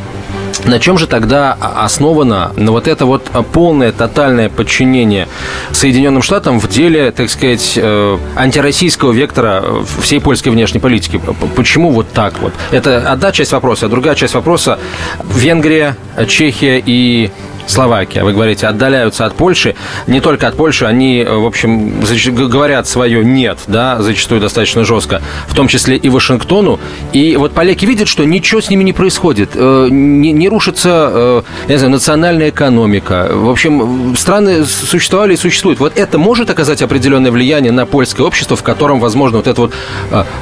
На 0.65 0.79
чем 0.79 0.99
же 0.99 1.07
тогда 1.07 1.53
основано 1.53 2.53
на 2.57 2.73
вот 2.73 2.89
это 2.89 3.07
вот 3.07 3.25
полное, 3.53 3.93
тотальное 3.93 4.49
подчинение 4.49 5.29
Соединенным 5.73 6.23
Штатам 6.23 6.59
в 6.59 6.69
деле, 6.69 7.11
так 7.11 7.29
сказать, 7.29 7.75
э, 7.77 8.19
антироссийского 8.37 9.13
вектора 9.13 9.63
всей 10.01 10.21
польской 10.21 10.53
внешней 10.53 10.81
политики? 10.81 11.21
Почему 11.55 11.91
вот 11.91 12.11
так 12.13 12.39
вот? 12.41 12.53
Это 12.71 13.11
одна 13.11 13.33
часть 13.33 13.53
вопроса, 13.53 13.87
а 13.87 13.89
другая 13.89 14.15
часть 14.15 14.35
вопроса– 14.35 14.79
Венгрия, 15.35 15.97
Чехия 16.29 16.83
и 16.85 17.31
Словакия, 17.67 18.25
вы 18.25 18.33
говорите, 18.33 18.67
отдаляются 18.67 19.27
от 19.27 19.35
Польши. 19.35 19.75
Не 20.07 20.21
только 20.21 20.49
от 20.49 20.57
Польши, 20.57 20.85
они, 20.85 21.21
э, 21.21 21.35
в 21.35 21.47
общем, 21.47 22.01
говорят 22.49 22.87
свое 22.87 23.25
«нет», 23.25 23.59
да, 23.67 24.01
зачастую 24.03 24.41
достаточно 24.41 24.85
жестко, 24.85 25.23
в 25.49 25.55
том 25.55 25.69
числе 25.69 25.97
и 25.97 26.09
Вашингтону. 26.09 26.79
И 27.13 27.37
вот 27.37 27.53
поляки 27.53 27.87
видят, 27.87 28.09
что 28.09 28.25
ничего 28.25 28.61
с 28.61 28.71
ними 28.71 28.85
не 28.85 28.93
происходит. 28.93 29.51
Э, 29.55 29.89
не, 29.91 30.33
не 30.33 30.49
рушится, 30.49 31.11
э, 31.13 31.43
не 31.69 31.79
знаю, 31.79 31.93
национальная 31.93 32.51
экономика. 32.51 33.31
В 33.33 33.49
общем, 33.49 34.15
страны 34.17 34.65
существовали 34.65 35.35
и 35.35 35.37
существуют. 35.37 35.81
Вот 35.81 35.97
это 35.97 36.19
может 36.19 36.51
оказать 36.51 36.83
определенное 36.83 37.31
влияние 37.31 37.73
на 37.73 37.87
польское 37.87 38.27
общество, 38.27 38.57
в 38.57 38.63
котором, 38.63 39.01
возможно, 39.01 39.39
вот 39.39 39.47
эта 39.47 39.61
вот 39.61 39.75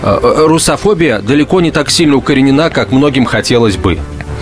русофобия 0.02 1.20
далеко 1.20 1.60
не 1.60 1.70
так 1.70 1.90
сильно 1.90 2.16
укоренена, 2.16 2.70
как 2.70 2.90
многим 2.90 3.24
хотелось 3.24 3.76
бы. 3.76 3.98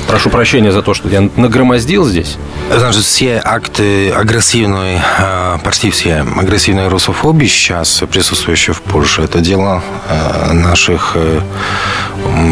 Прошу 0.07 0.31
прощения 0.31 0.73
за 0.73 0.83
то, 0.83 0.95
что 0.95 1.09
я 1.09 1.29
нагромоздил 1.37 2.05
здесь. 2.05 2.37
Значит, 2.71 3.05
все 3.05 3.41
акты 3.45 4.11
агрессивной, 4.11 5.01
э, 5.19 5.59
почти 5.63 5.91
все 5.91 6.25
агрессивной 6.37 6.89
русофобии 6.89 7.47
сейчас 7.47 8.03
присутствующие 8.11 8.75
в 8.75 8.83
Польше, 8.83 9.23
это 9.23 9.41
дело 9.41 9.83
э, 10.09 10.53
наших 10.53 11.13
э, 11.15 11.41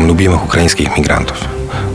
любимых 0.06 0.44
украинских 0.44 0.96
мигрантов 0.96 1.36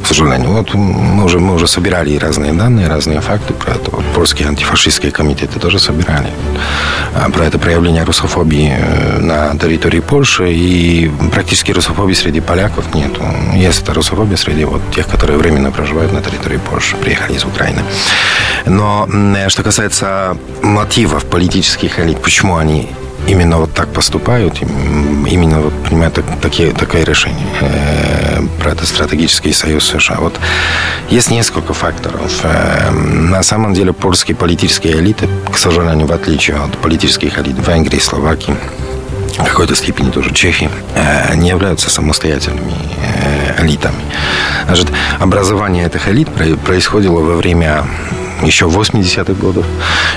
к 0.03 0.07
сожалению. 0.07 0.51
Вот 0.51 0.73
мы 0.73 1.23
уже, 1.23 1.39
мы 1.39 1.55
уже 1.55 1.67
собирали 1.67 2.17
разные 2.17 2.53
данные, 2.53 2.87
разные 2.87 3.21
факты 3.21 3.53
про 3.53 3.73
это. 3.73 3.91
Вот 3.91 4.03
польские 4.13 4.47
антифашистские 4.49 5.11
комитеты 5.11 5.59
тоже 5.59 5.79
собирали 5.79 6.29
а, 7.15 7.29
про 7.29 7.45
это 7.45 7.57
проявление 7.57 8.03
русофобии 8.03 8.73
э, 8.77 9.19
на 9.19 9.57
территории 9.57 10.01
Польши. 10.01 10.51
И 10.51 11.11
практически 11.31 11.71
русофобии 11.71 12.13
среди 12.13 12.41
поляков 12.41 12.93
нет. 12.93 13.11
Есть 13.55 13.83
это 13.83 13.93
русофобия 13.93 14.37
среди 14.37 14.65
вот 14.65 14.81
тех, 14.95 15.07
которые 15.07 15.37
временно 15.37 15.71
проживают 15.71 16.11
на 16.11 16.21
территории 16.21 16.59
Польши, 16.69 16.95
приехали 16.97 17.35
из 17.35 17.45
Украины. 17.45 17.81
Но 18.65 19.07
что 19.47 19.63
касается 19.63 20.37
мотивов 20.61 21.25
политических 21.25 21.99
элит, 21.99 22.21
почему 22.21 22.57
они 22.57 22.89
именно 23.27 23.57
вот 23.57 23.73
так 23.73 23.87
поступают, 23.93 24.61
именно 24.61 25.61
вот 25.61 25.73
принимают 25.83 26.15
так, 26.15 26.25
такие, 26.41 26.71
такое 26.71 27.03
решение 27.03 27.47
э, 27.61 28.02
про 28.59 28.71
это 28.71 28.85
стратегический 28.85 29.53
союз 29.53 29.85
США. 29.85 30.17
Вот 30.19 30.39
есть 31.09 31.31
несколько 31.31 31.73
факторов. 31.73 32.31
Э, 32.43 32.91
на 32.91 33.43
самом 33.43 33.73
деле 33.73 33.93
польские 33.93 34.35
политические 34.35 34.93
элиты, 34.99 35.27
к 35.51 35.57
сожалению, 35.57 36.07
в 36.07 36.11
отличие 36.11 36.57
от 36.57 36.77
политических 36.77 37.37
элит 37.39 37.55
Венгрии, 37.67 37.99
Словакии, 37.99 38.55
в 39.37 39.43
какой-то 39.43 39.75
степени 39.75 40.11
тоже 40.11 40.33
Чехии, 40.33 40.69
э, 40.95 41.35
не 41.35 41.49
являются 41.49 41.89
самостоятельными 41.89 42.73
э, 42.97 43.63
элитами. 43.63 44.03
Значит, 44.65 44.87
образование 45.19 45.85
этих 45.85 46.07
элит 46.07 46.29
происходило 46.65 47.19
во 47.19 47.35
время 47.35 47.83
еще 48.45 48.65
в 48.65 48.79
80-х 48.79 49.33
годах. 49.33 49.65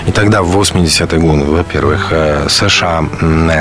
И 0.07 0.13
тогда, 0.13 0.43
в 0.43 0.57
80-е 0.57 1.19
годы, 1.21 1.45
во-первых, 1.45 2.09
э, 2.11 2.47
США 2.49 3.05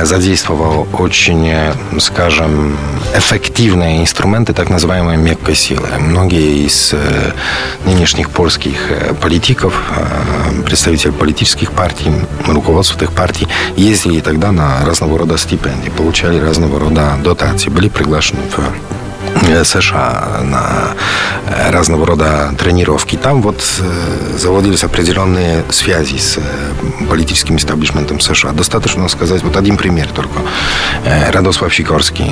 задействовал 0.03 0.87
очень, 0.93 1.47
э, 1.47 1.73
скажем, 1.99 2.77
эффективные 3.15 4.01
инструменты 4.01 4.53
так 4.53 4.69
называемой 4.69 5.17
мягкой 5.17 5.55
силы. 5.55 5.87
Многие 5.99 6.65
из 6.65 6.93
э, 6.93 7.31
нынешних 7.85 8.29
польских 8.29 8.77
политиков, 9.21 9.73
представителей 10.65 11.13
политических 11.13 11.71
партий, 11.71 12.11
руководство 12.47 12.97
этих 12.97 13.11
партий, 13.11 13.47
ездили 13.75 14.19
тогда 14.19 14.51
на 14.51 14.85
разного 14.85 15.17
рода 15.17 15.37
стипендии, 15.37 15.89
получали 15.89 16.39
разного 16.39 16.79
рода 16.79 17.17
дотации, 17.23 17.69
были 17.69 17.89
приглашены 17.89 18.41
в 18.49 18.94
США 19.63 20.41
на 20.43 20.95
разного 21.71 22.05
рода 22.05 22.53
тренировки. 22.57 23.15
Там 23.15 23.41
вот 23.41 23.63
заводились 24.37 24.83
определенные 24.83 25.63
связи 25.69 26.17
с 26.17 26.39
политическим 27.09 27.57
истеблишментом 27.57 28.19
США. 28.19 28.51
Достаточно 28.51 29.07
сказать 29.07 29.43
вот 29.43 29.57
один 29.57 29.77
пример 29.77 30.07
только. 30.07 30.39
Радослав 31.31 31.73
Сикорский. 31.73 32.31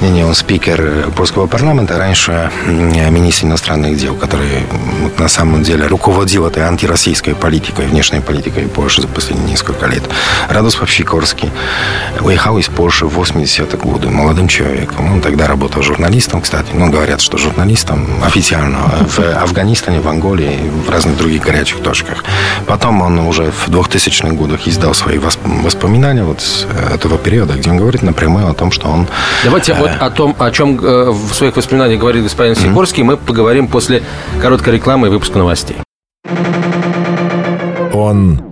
Не, 0.00 0.10
не, 0.10 0.24
он 0.24 0.34
спикер 0.34 1.10
польского 1.16 1.46
парламента, 1.46 1.98
раньше 1.98 2.50
министр 2.66 3.46
иностранных 3.46 3.96
дел, 3.96 4.14
который 4.14 4.64
вот, 5.00 5.18
на 5.18 5.28
самом 5.28 5.62
деле 5.62 5.86
руководил 5.86 6.46
этой 6.46 6.64
антироссийской 6.64 7.34
политикой, 7.34 7.86
внешней 7.86 8.20
политикой 8.20 8.66
Польши 8.68 9.02
за 9.02 9.08
последние 9.08 9.50
несколько 9.50 9.86
лет. 9.86 10.02
Радослав 10.48 10.92
Сикорский 10.92 11.50
уехал 12.20 12.58
из 12.58 12.68
Польши 12.68 13.06
в 13.06 13.18
80-е 13.18 13.78
годы 13.78 14.08
молодым 14.08 14.48
человеком. 14.48 15.12
Он 15.12 15.20
тогда 15.20 15.46
работал 15.46 15.61
журналистом, 15.82 16.40
кстати. 16.40 16.72
Ну, 16.74 16.90
говорят, 16.90 17.20
что 17.20 17.38
журналистом 17.38 18.06
официально 18.24 18.78
в 19.06 19.18
Афганистане, 19.18 20.00
в 20.00 20.08
Анголе 20.08 20.56
и 20.56 20.68
в 20.68 20.90
разных 20.90 21.16
других 21.16 21.42
горячих 21.42 21.80
точках. 21.82 22.24
Потом 22.66 23.02
он 23.02 23.18
уже 23.18 23.50
в 23.50 23.68
2000-х 23.68 24.34
годах 24.34 24.66
издал 24.66 24.94
свои 24.94 25.18
воспоминания 25.18 26.24
вот 26.24 26.40
с 26.40 26.66
этого 26.92 27.18
периода, 27.18 27.54
где 27.54 27.70
он 27.70 27.76
говорит 27.76 28.02
напрямую 28.02 28.48
о 28.48 28.54
том, 28.54 28.72
что 28.72 28.88
он... 28.88 29.06
Давайте 29.44 29.72
э... 29.72 29.78
вот 29.78 29.90
о 29.98 30.10
том, 30.10 30.36
о 30.38 30.50
чем 30.50 30.78
э, 30.78 31.10
в 31.10 31.34
своих 31.34 31.56
воспоминаниях 31.56 32.00
говорит 32.00 32.22
господин 32.22 32.54
Сикорский, 32.56 33.02
mm-hmm. 33.02 33.06
мы 33.06 33.16
поговорим 33.16 33.68
после 33.68 34.02
короткой 34.40 34.74
рекламы 34.74 35.08
и 35.08 35.10
выпуска 35.10 35.38
новостей. 35.38 35.76
Он 37.92 38.51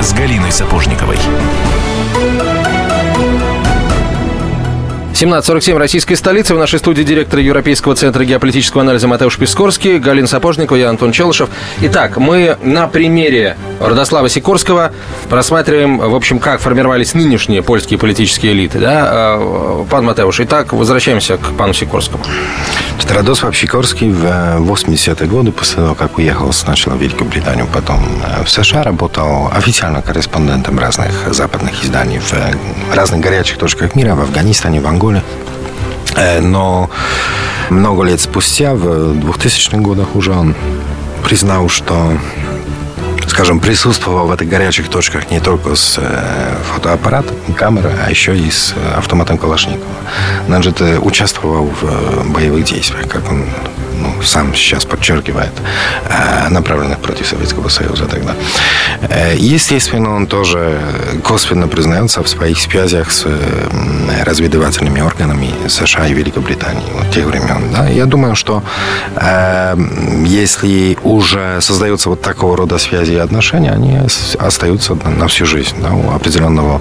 с 0.00 0.12
Галиной 0.12 0.52
Сапожниковой. 0.52 1.18
17.47, 5.20 5.76
российская 5.78 6.14
столица. 6.14 6.54
В 6.54 6.58
нашей 6.58 6.78
студии 6.78 7.02
директор 7.02 7.40
Европейского 7.40 7.96
центра 7.96 8.24
геополитического 8.24 8.82
анализа 8.82 9.08
Матеуш 9.08 9.36
Пискорский, 9.36 9.98
Галина 9.98 10.28
Сапожникова, 10.28 10.76
я 10.76 10.88
Антон 10.88 11.10
Челышев. 11.10 11.50
Итак, 11.80 12.18
мы 12.18 12.56
на 12.62 12.86
примере 12.86 13.56
Родослава 13.80 14.28
Сикорского 14.28 14.92
просматриваем, 15.28 15.98
в 15.98 16.14
общем, 16.14 16.38
как 16.38 16.60
формировались 16.60 17.14
нынешние 17.14 17.64
польские 17.64 17.98
политические 17.98 18.52
элиты. 18.52 18.78
Да? 18.78 19.08
А, 19.10 19.84
пан 19.90 20.04
Матеуш, 20.04 20.38
итак, 20.38 20.72
возвращаемся 20.72 21.36
к 21.36 21.50
пану 21.56 21.72
Сикорскому. 21.72 22.22
Радослав 23.10 23.56
Сикорский 23.56 24.10
в 24.10 24.22
80-е 24.22 25.26
годы, 25.28 25.50
после 25.50 25.76
того, 25.76 25.94
как 25.94 26.18
уехал 26.18 26.52
сначала 26.52 26.94
в 26.94 27.02
Великобританию, 27.02 27.66
потом 27.72 28.04
э, 28.22 28.44
в 28.44 28.50
США, 28.50 28.82
работал 28.82 29.50
официально 29.50 30.02
корреспондентом 30.02 30.78
разных 30.78 31.10
западных 31.32 31.82
изданий 31.82 32.18
в 32.18 32.94
разных 32.94 33.20
горячих 33.20 33.56
точках 33.56 33.94
мира, 33.94 34.14
в 34.14 34.20
Афганистане, 34.20 34.80
в 34.80 34.86
Анголе, 34.86 35.07
школе. 35.08 35.22
Э, 36.16 36.40
но 36.40 36.90
много 37.70 38.04
лет 38.04 38.20
спустя, 38.20 38.74
в 38.74 38.84
2000-х 38.84 39.78
годах 39.78 40.14
уже 40.14 40.32
он 40.32 40.54
признал, 41.24 41.68
что 41.68 42.12
скажем, 43.26 43.60
присутствовал 43.60 44.26
в 44.26 44.32
этих 44.32 44.48
горячих 44.48 44.88
точках 44.88 45.30
не 45.30 45.40
только 45.40 45.76
с 45.76 45.98
э, 45.98 46.56
фотоаппаратом, 46.74 47.36
камерой, 47.56 47.92
а 48.04 48.10
еще 48.10 48.36
и 48.36 48.50
с 48.50 48.74
автоматом 48.96 49.38
Калашникова. 49.38 49.86
Значит, 50.46 50.80
участвовал 50.80 51.70
в 51.80 52.32
боевых 52.32 52.64
действиях, 52.64 53.06
как 53.06 53.30
он 53.30 53.44
ну, 54.00 54.22
сам 54.22 54.54
сейчас 54.54 54.84
подчеркивает, 54.84 55.52
э, 56.08 56.48
направленных 56.48 56.98
против 56.98 57.26
Советского 57.26 57.68
Союза 57.68 58.06
тогда. 58.06 58.34
Э, 59.08 59.34
естественно, 59.36 60.14
он 60.14 60.26
тоже 60.26 60.80
косвенно 61.22 61.68
признается 61.68 62.22
в 62.22 62.28
своих 62.28 62.58
связях 62.58 63.10
с 63.10 63.26
разведывательными 64.28 65.00
органами 65.00 65.50
США 65.68 66.06
и 66.06 66.12
Великобритании 66.12 66.84
вот 66.94 67.10
тех 67.10 67.26
времен. 67.26 67.72
Да? 67.72 67.88
Я 67.88 68.06
думаю, 68.06 68.34
что 68.34 68.62
э, 69.16 69.76
если 70.26 70.96
уже 71.02 71.60
создаются 71.60 72.10
вот 72.10 72.22
такого 72.22 72.56
рода 72.56 72.78
связи 72.78 73.12
и 73.12 73.16
отношения, 73.16 73.72
они 73.72 73.98
остаются 74.38 74.94
на 74.94 75.26
всю 75.26 75.46
жизнь. 75.46 75.76
Да? 75.82 75.92
У 75.94 76.10
определенного 76.10 76.80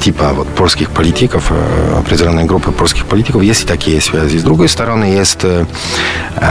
типа 0.00 0.32
вот 0.32 0.48
польских 0.48 0.90
политиков, 0.90 1.52
определенной 1.98 2.44
группы 2.44 2.72
польских 2.72 3.04
политиков 3.06 3.42
есть 3.42 3.66
такие 3.66 4.00
связи. 4.00 4.38
С 4.38 4.42
другой 4.42 4.68
стороны, 4.68 5.04
есть 5.04 5.44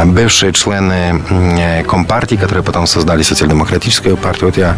бывшие 0.06 0.54
члены 0.54 1.22
Компартии, 1.88 2.36
которые 2.36 2.64
потом 2.64 2.88
создали 2.88 3.24
социал-демократическую 3.24 4.18
партию. 4.18 4.46
Вот 4.46 4.58
я 4.58 4.76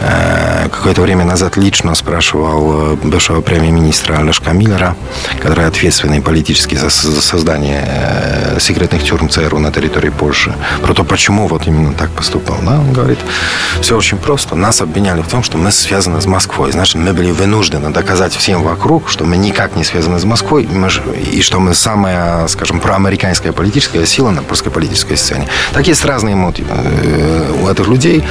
э, 0.00 0.68
какое-то 0.68 1.02
время 1.02 1.24
назад 1.24 1.56
лично 1.56 1.94
спрашивал 1.94 2.92
э, 2.92 2.96
бывшего 3.02 3.40
премьер-министра 3.40 4.22
Лешка 4.22 4.52
Миллера, 4.52 4.91
который 5.40 5.66
ответственный 5.66 6.20
политически 6.20 6.74
за, 6.74 6.88
за 6.88 7.22
создание 7.22 7.84
э, 7.86 8.58
секретных 8.60 9.02
тюрьм 9.02 9.28
ЦРУ 9.28 9.58
на 9.58 9.72
территории 9.72 10.10
Польши, 10.10 10.54
про 10.80 10.94
то, 10.94 11.04
почему 11.04 11.48
вот 11.48 11.66
именно 11.66 11.92
так 11.92 12.10
поступал. 12.10 12.58
Да? 12.62 12.78
Он 12.78 12.92
говорит, 12.92 13.18
все 13.80 13.96
очень 13.96 14.18
просто. 14.18 14.54
Нас 14.54 14.80
обвиняли 14.80 15.22
в 15.22 15.28
том, 15.28 15.42
что 15.42 15.58
мы 15.58 15.72
связаны 15.72 16.20
с 16.20 16.26
Москвой. 16.26 16.72
Значит, 16.72 16.96
мы 16.96 17.12
были 17.12 17.30
вынуждены 17.30 17.90
доказать 17.90 18.34
всем 18.34 18.62
вокруг, 18.62 19.08
что 19.08 19.24
мы 19.24 19.36
никак 19.36 19.76
не 19.76 19.84
связаны 19.84 20.18
с 20.18 20.24
Москвой, 20.24 20.64
и, 20.64 20.74
мы, 20.74 20.88
и 21.32 21.42
что 21.42 21.58
мы 21.60 21.74
самая, 21.74 22.46
скажем, 22.48 22.80
проамериканская 22.80 23.52
политическая 23.52 24.06
сила 24.06 24.30
на 24.30 24.42
польской 24.42 24.72
политической 24.72 25.16
сцене. 25.16 25.48
Так 25.72 25.86
есть 25.86 26.04
разные 26.04 26.34
мотивы 26.34 26.70
э, 26.72 27.52
у 27.62 27.68
этих 27.68 27.88
людей. 27.88 28.24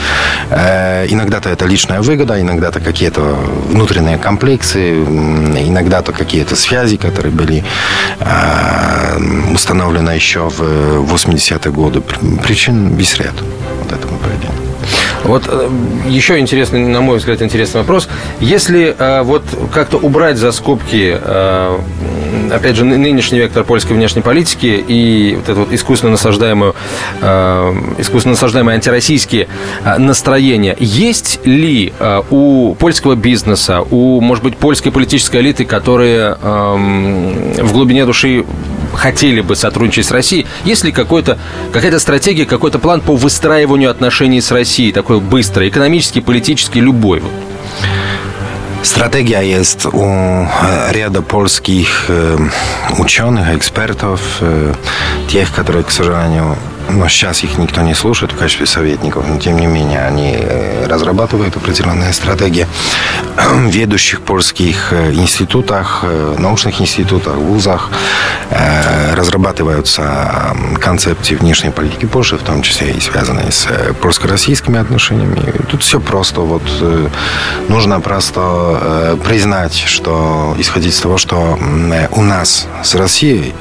Э, 0.50 1.06
иногда-то 1.08 1.50
это 1.50 1.66
личная 1.66 2.02
выгода, 2.02 2.40
иногда-то 2.40 2.80
какие-то 2.80 3.22
внутренние 3.70 4.18
комплексы, 4.18 5.04
иногда-то 5.04 6.12
какие-то 6.12 6.51
связи, 6.56 6.98
которые 6.98 7.32
были 7.32 7.64
э, 8.20 9.54
установлены 9.54 10.12
еще 10.12 10.50
в 10.50 10.62
80-е 11.14 11.72
годы. 11.72 12.02
Причин 12.44 12.90
без 12.96 13.18
ряд 13.18 13.34
вот 13.82 13.92
этому 13.92 14.18
поведению. 14.18 14.72
Вот 15.24 15.50
еще 16.08 16.40
интересный, 16.40 16.86
на 16.86 17.02
мой 17.02 17.18
взгляд, 17.18 17.42
интересный 17.42 17.82
вопрос. 17.82 18.10
Если 18.40 18.96
э, 18.98 19.22
вот 19.22 19.44
как-то 19.74 19.98
убрать 19.98 20.38
за 20.38 20.52
скобки 20.52 21.18
э, 21.22 21.80
опять 22.52 22.76
же, 22.76 22.86
нынешний 22.86 23.40
вектор 23.40 23.64
польской 23.64 23.96
внешней 23.96 24.22
политики 24.22 24.84
и 24.88 25.36
вот 25.36 25.50
это 25.50 25.60
вот 25.62 25.74
искусственно 25.74 26.12
насаждаемую, 26.12 26.76
э, 27.22 27.74
искусственно 27.98 28.34
насаждаемые 28.34 28.76
антироссийские 28.76 29.48
э, 29.84 29.98
настроения. 29.98 30.76
Есть 30.80 31.40
ли 31.46 31.94
э, 31.98 32.22
у 32.30 32.76
польского 32.76 33.16
бизнеса, 33.16 33.82
у, 33.90 34.22
может 34.22 34.44
быть, 34.44 34.58
польской 34.58 34.92
политической 34.92 35.42
элиты, 35.42 35.66
которые 35.66 36.38
э, 36.42 37.62
в 37.62 37.74
глубине 37.74 38.06
души 38.06 38.46
хотели 38.94 39.42
бы 39.42 39.56
сотрудничать 39.56 40.06
с 40.06 40.12
Россией, 40.12 40.46
есть 40.66 40.84
ли 40.84 40.92
какой-то, 40.92 41.38
какая-то 41.72 42.00
стратегия, 42.00 42.46
какой-то 42.46 42.80
план 42.80 43.02
по 43.02 43.16
выстраиванию 43.16 43.90
отношений 43.90 44.42
с 44.42 44.52
Россией, 44.52 44.92
такой 44.92 45.20
быстрый, 45.20 45.70
экономический, 45.70 46.22
политический, 46.22 46.82
любой? 46.82 47.22
Strategia 48.84 49.42
jest 49.42 49.86
u 49.86 50.08
ряда 50.92 51.22
польских 51.22 52.10
ученых, 52.98 53.56
экспертов, 53.56 54.42
тех, 55.28 55.54
которые, 55.56 55.84
к 55.84 55.92
сожалению, 55.92 56.56
но 56.90 57.08
сейчас 57.08 57.44
их 57.44 57.58
никто 57.58 57.82
не 57.82 57.94
слушает 57.94 58.32
в 58.32 58.38
качестве 58.38 58.66
советников, 58.66 59.26
но 59.28 59.38
тем 59.40 59.58
не 59.58 59.68
менее 59.68 60.06
они 60.06 60.36
э, 60.38 60.86
разрабатывают 60.88 61.56
определенные 61.56 62.14
стратегии 62.14 62.68
в 63.38 63.68
ведущих 63.68 64.22
польских 64.22 64.94
э, 64.94 65.14
институтах, 65.14 66.00
э, 66.04 66.36
научных 66.38 66.82
институтах, 66.82 67.36
вузах 67.36 67.90
разрабатываются 69.14 70.56
концепции 70.80 71.36
внешней 71.36 71.70
политики 71.70 72.06
Польши, 72.06 72.38
в 72.38 72.42
том 72.42 72.62
числе 72.62 72.92
и 72.92 73.00
связанные 73.00 73.52
с 73.52 73.68
польско-российскими 74.02 74.78
отношениями. 74.78 75.40
Тут 75.70 75.84
все 75.84 76.00
просто. 76.02 76.42
Вот 76.42 76.62
нужно 77.70 78.02
просто 78.02 79.18
признать, 79.24 79.74
что 79.74 80.56
исходить 80.58 80.94
из 80.94 81.00
того, 81.00 81.18
что 81.18 81.58
у 82.12 82.22
нас 82.22 82.68
с 82.84 82.96
Россией 82.96 83.54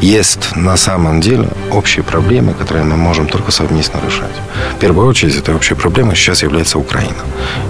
есть 0.00 0.54
на 0.54 0.76
самом 0.76 1.20
деле 1.20 1.48
общие 1.72 2.04
проблемы, 2.04 2.54
которые 2.54 2.65
мы 2.74 2.96
можем 2.96 3.26
только 3.28 3.50
совместно 3.52 4.00
решать. 4.04 4.30
В 4.76 4.78
первую 4.78 5.06
очередь, 5.06 5.36
этой 5.36 5.54
общей 5.54 5.74
проблемой 5.74 6.16
сейчас 6.16 6.42
является 6.42 6.78
Украина. 6.78 7.22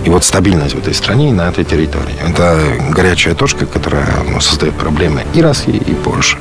И 0.04 0.10
вот 0.10 0.24
стабильность 0.24 0.74
в 0.74 0.78
этой 0.78 0.94
стране 0.94 1.30
и 1.30 1.32
на 1.32 1.48
этой 1.48 1.64
территории. 1.64 2.14
Это 2.26 2.58
горячая 2.90 3.34
точка, 3.34 3.66
которая 3.66 4.06
ну, 4.30 4.40
создает 4.40 4.74
проблемы 4.74 5.24
и 5.34 5.42
России, 5.42 5.76
и 5.76 5.94
Польши. 5.94 6.38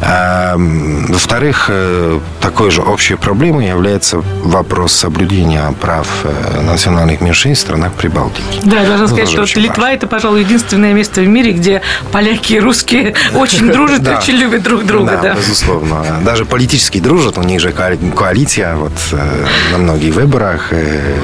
А, 0.00 0.56
во-вторых, 0.56 1.66
э, 1.68 2.20
такой 2.40 2.70
же 2.70 2.82
общей 2.82 3.14
проблемой 3.16 3.68
является 3.68 4.22
вопрос 4.42 4.92
соблюдения 4.92 5.72
прав 5.80 6.06
э, 6.24 6.60
национальных 6.62 7.20
меньшинств 7.20 7.64
в 7.64 7.66
странах 7.68 7.92
Прибалтики. 7.92 8.60
Да, 8.64 8.80
я 8.80 8.86
должна 8.86 9.06
сказать, 9.06 9.28
что 9.28 9.60
Литва– 9.60 9.92
это, 9.92 10.06
пожалуй, 10.06 10.40
единственное 10.40 10.92
место 10.92 11.20
в 11.20 11.26
мире, 11.26 11.52
где 11.52 11.82
поляки 12.10 12.54
и 12.54 12.60
русские 12.60 13.14
очень 13.34 13.70
дружат, 13.70 14.06
очень 14.06 14.34
любят 14.34 14.62
друг 14.62 14.84
друга. 14.84 15.18
Да, 15.22 15.34
безусловно. 15.34 16.04
Даже 16.24 16.44
политически 16.44 16.98
дружат, 16.98 17.38
у 17.38 17.42
них 17.42 17.60
же 17.60 17.72
коалиция 18.14 18.76
вот 18.76 18.92
э, 19.12 19.46
на 19.72 19.78
многих 19.78 20.14
выборах. 20.14 20.72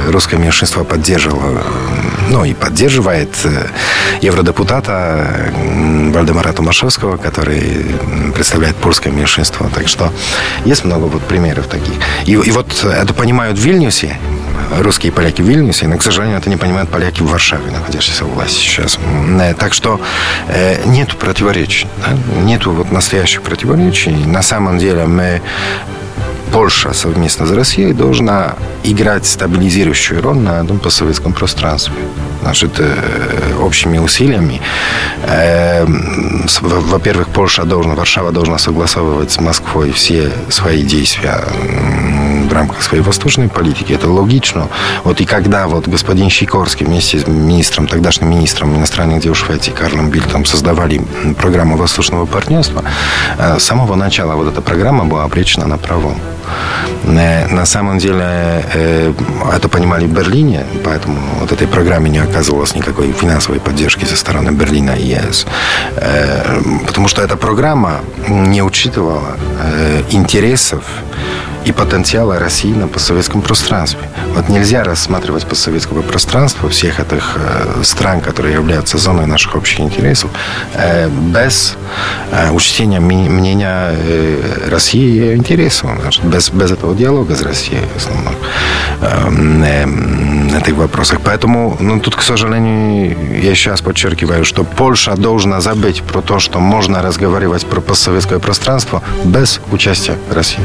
Русское 0.09 0.37
меньшинство 0.37 0.85
поддерживало, 0.85 1.63
ну 2.31 2.45
и 2.45 2.55
поддерживает 2.55 3.31
евродепутата 4.21 5.53
Вальдемара 6.13 6.53
Томашевского, 6.53 7.17
который 7.17 7.87
представляет 8.35 8.77
польское 8.77 9.13
меньшинство. 9.13 9.69
Так 9.75 9.89
что 9.89 10.13
есть 10.65 10.85
много 10.85 11.05
вот 11.05 11.23
примеров 11.23 11.67
таких. 11.67 11.95
И, 12.27 12.33
и 12.33 12.51
вот 12.51 12.85
это 12.85 13.15
понимают 13.15 13.59
в 13.59 13.63
Вильнюсе, 13.63 14.17
русские 14.79 15.13
поляки 15.13 15.43
в 15.43 15.47
Вильнюсе, 15.47 15.89
но, 15.89 15.97
к 15.97 16.03
сожалению, 16.03 16.39
это 16.39 16.51
не 16.51 16.57
понимают 16.57 16.91
поляки 16.91 17.23
в 17.23 17.31
Варшаве, 17.31 17.71
находящиеся 17.71 18.25
у 18.25 18.29
власти 18.29 18.59
сейчас. 18.59 18.99
Э, 19.41 19.55
так 19.55 19.75
что 19.75 20.01
э, 20.49 20.83
нет 20.87 21.17
противоречий, 21.17 21.87
да? 22.05 22.17
нет 22.43 22.67
вот 22.67 22.93
настоящих 22.93 23.43
противоречий. 23.43 24.13
На 24.13 24.43
самом 24.43 24.79
деле 24.79 25.07
мы 25.07 25.41
Польша 26.53 26.93
совместно 26.93 27.47
с 27.47 27.53
Россией 27.53 27.93
должна 27.93 28.55
играть 28.85 29.27
стабилизирующую 29.27 30.23
роль 30.23 30.39
на 30.39 30.61
одном 30.61 30.79
постсоветском 30.79 31.33
пространстве. 31.33 31.95
Значит, 32.43 32.71
э, 32.79 33.55
общими 33.61 33.99
усилиями. 33.99 34.61
Э, 35.27 35.87
во-первых, 36.61 37.29
Польша 37.29 37.65
должна, 37.65 37.95
Варшава 37.95 38.33
должна 38.33 38.59
согласовывать 38.59 39.31
с 39.31 39.41
Москвой 39.41 39.93
все 39.93 40.31
свои 40.49 40.83
действия 40.83 41.45
в 42.49 42.53
рамках 42.53 42.83
своей 42.83 43.03
восточной 43.03 43.49
политики. 43.49 43.93
Это 43.93 44.09
логично. 44.11 44.69
Вот 45.05 45.21
и 45.21 45.25
когда 45.25 45.67
вот 45.67 45.87
господин 45.87 46.31
Щикорский 46.31 46.87
вместе 46.87 47.19
с 47.19 47.27
министром, 47.27 47.87
тогдашним 47.87 48.31
министром 48.31 48.75
иностранных 48.75 49.23
дел 49.23 49.35
Швеции 49.35 49.73
Карлом 49.73 50.11
Бильтом 50.11 50.45
создавали 50.45 51.01
программу 51.39 51.77
восточного 51.77 52.27
партнерства, 52.27 52.83
э, 53.39 53.59
с 53.59 53.65
самого 53.65 53.95
начала 53.95 54.35
вот 54.35 54.49
эта 54.49 54.61
программа 54.63 55.05
была 55.05 55.25
обречена 55.25 55.67
на 55.67 55.79
провал. 55.79 56.15
На 57.05 57.67
самом 57.67 57.99
деле 57.99 58.65
это 59.53 59.69
понимали 59.69 60.07
в 60.07 60.13
Берлине, 60.13 60.65
поэтому 60.85 61.19
вот 61.41 61.53
этой 61.53 61.67
программе 61.67 62.11
не 62.11 62.19
оказывалось 62.19 62.75
никакой 62.75 63.13
финансовой 63.13 63.61
поддержки 63.61 64.05
со 64.05 64.17
стороны 64.17 64.51
Берлина 64.51 64.93
и 64.93 65.09
ЕС. 65.09 65.47
Потому 66.87 67.09
что 67.09 67.23
эта 67.23 67.37
программа 67.37 68.01
не 68.29 68.63
учитывала 68.63 69.37
интересов 70.11 70.85
и 71.69 71.73
потенциала 71.73 72.39
России 72.39 72.73
на 72.73 72.89
постсоветском 72.89 73.43
пространстве. 73.43 74.01
Вот 74.35 74.49
нельзя 74.49 74.85
рассматривать 74.85 75.47
постсоветское 75.47 76.01
пространство 76.01 76.69
всех 76.71 76.99
этих 76.99 77.37
э, 77.37 77.83
стран, 77.85 78.21
которые 78.21 78.55
являются 78.55 78.97
зоной 78.97 79.27
наших 79.27 79.55
общих 79.55 79.81
интересов, 79.81 80.31
э, 80.75 81.09
без 81.09 81.77
э, 82.33 82.51
учтения 82.53 83.01
мнения 83.01 83.93
э, 83.93 84.69
России 84.71 85.03
и 85.03 85.19
ее 85.19 85.37
интересов. 85.37 85.91
Значит, 86.01 86.25
без, 86.25 86.51
без 86.51 86.71
этого 86.71 86.95
диалога 86.95 87.35
с 87.35 87.43
Россией 87.43 87.83
в 87.95 87.97
основном 87.97 88.35
э, 89.03 89.85
э, 89.85 89.87
этих 90.55 90.75
вопросах. 90.75 91.21
Поэтому, 91.25 91.77
ну, 91.81 92.01
тут, 92.01 92.17
к 92.17 92.23
сожалению, 92.23 93.17
я 93.41 93.55
сейчас 93.55 93.81
подчеркиваю, 93.81 94.45
что 94.45 94.65
Польша 94.65 95.17
должна 95.17 95.61
забыть 95.61 96.03
про 96.03 96.21
то, 96.21 96.39
что 96.39 96.61
можно 96.61 97.03
разговаривать 97.03 97.67
про 97.67 97.81
постсоветское 97.81 98.39
пространство 98.39 99.03
без 99.25 99.61
участия 99.73 100.17
России. 100.31 100.61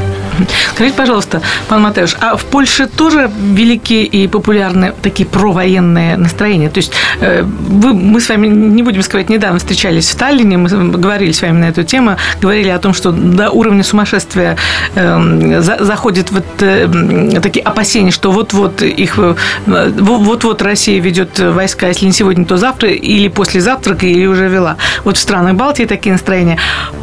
Скажите, 0.74 0.96
пожалуйста, 0.96 1.42
пан 1.68 1.82
Матеуш, 1.82 2.16
а 2.20 2.36
в 2.36 2.44
Польше 2.44 2.86
тоже 2.86 3.30
великие 3.38 4.04
и 4.04 4.28
популярны 4.28 4.92
такие 5.02 5.28
провоенные 5.28 6.16
настроения? 6.16 6.70
То 6.70 6.78
есть 6.78 6.92
э, 7.20 7.42
вы, 7.42 7.94
мы 7.94 8.20
с 8.20 8.28
вами, 8.28 8.48
не 8.48 8.82
будем 8.82 9.02
сказать, 9.02 9.28
недавно 9.28 9.58
встречались 9.58 10.10
в 10.10 10.16
Таллине, 10.16 10.58
мы 10.58 10.68
говорили 10.68 11.32
с 11.32 11.42
вами 11.42 11.58
на 11.58 11.64
эту 11.66 11.84
тему, 11.84 12.16
говорили 12.40 12.68
о 12.68 12.78
том, 12.78 12.94
что 12.94 13.12
до 13.12 13.50
уровня 13.50 13.82
сумасшествия 13.82 14.56
э, 14.94 15.60
за, 15.60 15.84
заходит 15.84 16.30
вот 16.30 16.44
э, 16.60 17.40
такие 17.42 17.62
опасения, 17.62 18.10
что 18.10 18.32
вот-вот 18.32 18.82
их, 18.82 19.18
э, 19.18 19.34
вот-вот 19.74 20.62
Россия 20.62 21.00
ведет 21.00 21.38
войска, 21.38 21.88
если 21.88 22.06
не 22.06 22.12
сегодня, 22.12 22.44
то 22.44 22.56
завтра, 22.56 22.90
или 22.90 23.28
послезавтра, 23.28 23.96
или 23.96 24.26
уже 24.26 24.48
вела. 24.48 24.76
Вот 25.04 25.16
в 25.16 25.20
странах 25.20 25.54
Балтии 25.54 25.84
такие 25.84 26.12
настроения. 26.12 26.58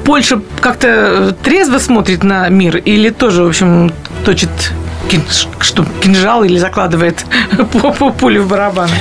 Польша 0.05 0.41
как-то 0.59 1.35
трезво 1.43 1.79
смотрит 1.79 2.23
на 2.23 2.47
мир 2.49 2.77
или 2.77 3.09
тоже, 3.09 3.43
в 3.43 3.47
общем, 3.47 3.91
точит 4.23 4.49
что, 5.59 5.85
кинжал 6.01 6.43
или 6.43 6.57
закладывает 6.57 7.25
пулю 8.19 8.43
в 8.43 8.47
барабаны. 8.47 8.93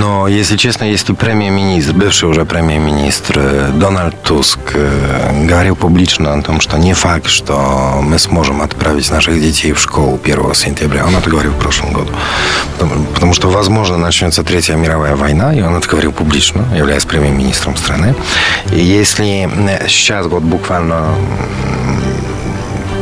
Но, 0.00 0.28
если 0.28 0.56
честно, 0.56 0.84
если 0.84 1.12
премьер-министр, 1.12 1.92
бывший 1.92 2.28
уже 2.28 2.44
премьер-министр 2.44 3.34
э, 3.36 3.70
Дональд 3.74 4.22
Туск 4.22 4.58
э, 4.74 5.46
говорил 5.46 5.76
публично 5.76 6.34
о 6.34 6.42
том, 6.42 6.60
что 6.60 6.78
не 6.78 6.94
факт, 6.94 7.28
что 7.28 8.00
мы 8.02 8.18
сможем 8.18 8.62
отправить 8.62 9.10
наших 9.10 9.40
детей 9.40 9.72
в 9.72 9.80
школу 9.80 10.18
1 10.22 10.54
сентября. 10.54 11.06
Он 11.06 11.16
это 11.16 11.30
говорил 11.30 11.52
в 11.52 11.58
прошлом 11.58 11.92
году. 11.92 12.10
Потому, 12.78 13.04
потому 13.14 13.34
что, 13.34 13.48
возможно, 13.48 13.96
начнется 13.96 14.42
Третья 14.42 14.76
мировая 14.76 15.16
война, 15.16 15.54
и 15.54 15.60
он 15.62 15.74
это 15.76 15.88
говорил 15.88 16.12
публично, 16.12 16.64
являясь 16.76 17.04
премьер-министром 17.04 17.76
страны. 17.76 18.14
И 18.72 18.78
если 18.78 19.48
э, 19.48 19.88
сейчас 19.88 20.26
вот 20.26 20.42
буквально 20.42 21.14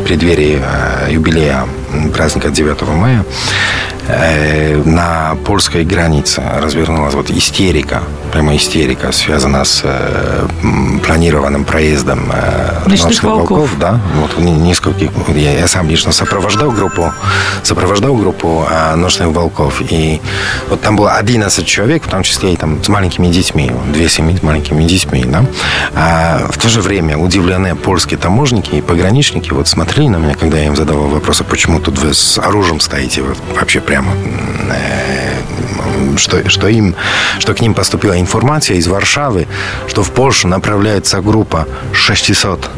преддверии 0.05 0.63
э, 0.63 1.13
юбилея 1.13 1.67
праздника 2.13 2.51
9 2.51 2.83
мая 2.83 3.25
на 4.85 5.37
польской 5.45 5.85
границе 5.85 6.43
развернулась 6.61 7.15
вот 7.15 7.31
истерика, 7.31 8.03
прямо 8.35 8.57
истерика, 8.57 9.13
связана 9.13 9.65
с 9.65 9.83
э, 9.85 10.49
планированным 11.07 11.65
проездом 11.65 12.33
э, 12.33 12.81
ночных, 12.87 13.07
ночных 13.07 13.23
волков. 13.23 13.59
волков. 13.59 13.71
Да, 13.79 14.01
вот 14.17 14.37
нескольких, 14.39 15.11
я, 15.29 15.59
я 15.61 15.69
сам 15.69 15.89
лично 15.89 16.11
сопровождал 16.11 16.73
группу, 16.73 17.13
сопровождал 17.63 18.17
группу 18.17 18.67
э, 18.69 18.97
ночных 18.97 19.29
волков, 19.29 19.81
и 19.89 20.21
вот 20.69 20.81
там 20.81 20.97
было 20.97 21.13
11 21.13 21.65
человек, 21.65 22.03
в 22.05 22.09
том 22.09 22.25
числе 22.25 22.55
и 22.55 22.57
там 22.57 22.83
с 22.83 22.89
маленькими 22.89 23.29
детьми, 23.29 23.71
две 23.93 24.09
семьи 24.09 24.37
с 24.37 24.43
маленькими 24.43 24.83
детьми, 24.83 25.25
да. 25.25 25.45
А 25.95 26.49
в 26.51 26.59
то 26.59 26.69
же 26.69 26.81
время 26.81 27.17
удивленные 27.17 27.77
польские 27.77 28.19
таможники 28.19 28.75
и 28.75 28.81
пограничники 28.81 29.53
вот 29.53 29.69
смотрели 29.69 30.09
на 30.09 30.17
меня, 30.17 30.35
когда 30.35 30.59
я 30.59 30.67
им 30.67 30.75
задавал 30.75 31.07
вопросы, 31.07 31.45
почему 31.45 31.79
тут 31.79 31.99
вы 31.99 32.13
с 32.13 32.39
оружием 32.39 32.81
стоите, 32.81 33.23
вообще 33.55 33.81
прямо, 33.81 33.94
э, 34.03 35.15
что, 36.17 36.49
что, 36.49 36.69
им, 36.69 36.95
что 37.39 37.55
к 37.55 37.61
ним 37.61 37.75
поступила 37.75 38.19
информация 38.19 38.77
из 38.77 38.87
Варшавы, 38.87 39.47
что 39.89 40.03
в 40.03 40.11
Польшу 40.11 40.49
направляется 40.49 41.21
группа 41.21 41.67
600 41.93 42.71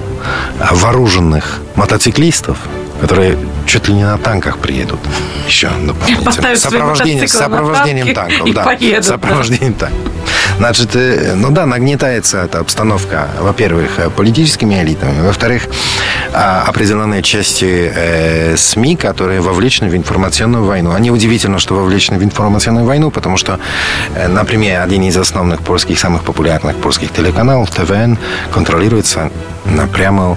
вооруженных 0.72 1.60
мотоциклистов, 1.74 2.58
которые 3.00 3.38
чуть 3.66 3.88
ли 3.88 3.94
не 3.94 4.04
на 4.04 4.18
танках 4.18 4.58
приедут 4.58 5.00
еще. 5.46 5.70
Поставят 6.24 6.58
сопровождение, 6.58 7.28
сопровождением 7.28 8.14
танков, 8.14 8.54
да. 8.54 8.64
Поедут, 8.64 9.04
сопровождением 9.04 9.74
да. 9.78 9.86
танков. 9.86 10.12
Значит, 10.58 10.96
э, 10.96 11.34
ну 11.34 11.50
да, 11.50 11.66
нагнетается 11.66 12.38
эта 12.38 12.60
обстановка, 12.60 13.28
во-первых, 13.40 13.98
э, 13.98 14.10
политическими 14.10 14.82
элитами, 14.82 15.20
во-вторых, 15.20 15.68
определенные 16.32 17.22
части 17.22 17.92
э, 17.94 18.56
СМИ, 18.56 18.96
которые 18.96 19.40
вовлечены 19.40 19.90
в 19.90 19.96
информационную 19.96 20.64
войну. 20.64 20.92
Они 20.92 21.10
удивительно, 21.10 21.58
что 21.58 21.74
вовлечены 21.74 22.18
в 22.18 22.24
информационную 22.24 22.86
войну, 22.86 23.10
потому 23.10 23.36
что, 23.36 23.58
э, 24.14 24.28
например, 24.28 24.80
один 24.80 25.02
из 25.02 25.16
основных 25.16 25.60
польских, 25.62 25.98
самых 25.98 26.24
популярных 26.24 26.76
польских 26.76 27.12
телеканалов, 27.12 27.70
ТВН, 27.70 28.18
контролируется 28.52 29.30
напрямую 29.64 30.36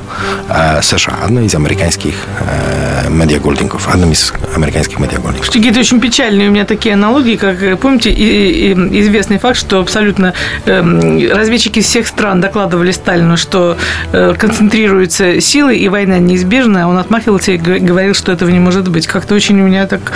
э, 0.50 0.82
США, 0.82 1.18
одной 1.24 1.46
из 1.46 1.56
американских 1.56 2.14
э, 2.40 3.10
медиаголдингов, 3.10 3.88
одном 3.88 4.12
из 4.12 4.34
американских 4.56 5.00
медиаголдингов. 5.00 5.52
Какие-то 5.52 5.80
очень 5.80 6.00
печальные 6.00 6.50
у 6.50 6.52
меня 6.52 6.66
такие 6.66 6.94
аналогии, 6.94 7.36
как, 7.36 7.80
помните, 7.80 8.10
и, 8.12 8.72
и, 8.72 9.02
известный 9.02 9.38
факт, 9.38 9.58
что 9.58 9.80
абсолютно 9.80 10.34
э, 10.66 11.30
разведчики 11.34 11.82
всех 11.82 12.08
стран 12.08 12.42
докладывали 12.42 12.92
Сталину, 12.92 13.38
что 13.38 13.78
э, 14.12 14.34
концентрируются 14.38 15.42
силы 15.42 15.76
и 15.80 15.90
война 15.90 16.20
неизбежна, 16.20 16.88
он 16.90 16.98
отмахивался 16.98 17.54
и 17.54 17.58
говорил, 17.58 18.14
что 18.14 18.32
этого 18.32 18.50
не 18.50 18.60
может 18.60 18.88
быть. 18.90 19.08
Как-то 19.08 19.36
очень 19.36 19.60
у 19.62 19.66
меня 19.66 19.88
так 19.88 20.12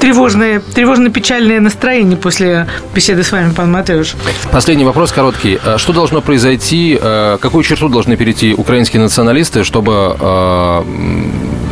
тревожное, 0.00 0.60
тревожно-печальное 0.60 1.60
настроение 1.60 2.16
после 2.16 2.66
беседы 2.94 3.22
с 3.22 3.32
вами, 3.32 3.52
пан 3.52 3.70
Матеуш. 3.70 4.14
Последний 4.50 4.84
вопрос 4.84 5.12
короткий. 5.12 5.58
А 5.64 5.78
что 5.78 5.92
должно 5.92 6.20
произойти, 6.20 6.98
э, 7.00 7.38
какую 7.40 7.64
черту 7.64 7.88
должны 7.88 8.16
перейти 8.16 8.54
украинские 8.54 9.02
националисты, 9.02 9.64
чтобы, 9.64 10.16
э, 10.18 10.82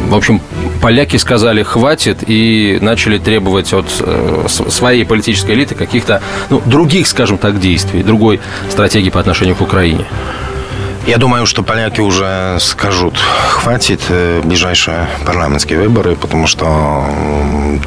в 0.09 0.15
общем, 0.15 0.41
поляки 0.81 1.17
сказали 1.17 1.63
«хватит» 1.63 2.19
и 2.27 2.79
начали 2.81 3.19
требовать 3.19 3.73
от 3.73 3.87
э, 4.01 4.47
своей 4.49 5.05
политической 5.05 5.55
элиты 5.55 5.75
каких-то 5.75 6.23
ну, 6.51 6.63
других, 6.65 7.07
скажем 7.07 7.39
так, 7.39 7.61
действий, 7.61 8.03
другой 8.03 8.41
стратегии 8.71 9.11
по 9.11 9.21
отношению 9.21 9.57
к 9.57 9.61
Украине? 9.61 10.07
Я 11.07 11.19
думаю, 11.19 11.47
что 11.47 11.65
поляки 11.65 12.01
уже 12.01 12.59
скажут, 12.61 13.19
хватит 13.19 14.01
э, 14.09 14.41
ближайшие 14.45 15.09
парламентские 15.27 15.81
выборы, 15.81 16.15
потому 16.15 16.47
что 16.47 17.05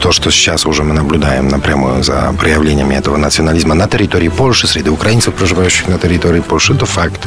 то, 0.02 0.12
что 0.12 0.32
сейчас 0.32 0.66
уже 0.66 0.84
мы 0.84 0.94
наблюдаем 0.94 1.48
напрямую 1.48 2.04
за 2.04 2.36
проявлениями 2.38 2.94
этого 2.94 3.16
национализма 3.16 3.74
на 3.74 3.88
территории 3.88 4.28
Польши, 4.28 4.68
среди 4.68 4.90
украинцев, 4.90 5.34
проживающих 5.34 5.88
на 5.88 5.98
территории 5.98 6.42
Польши, 6.42 6.74
это 6.74 6.86
факт. 6.86 7.22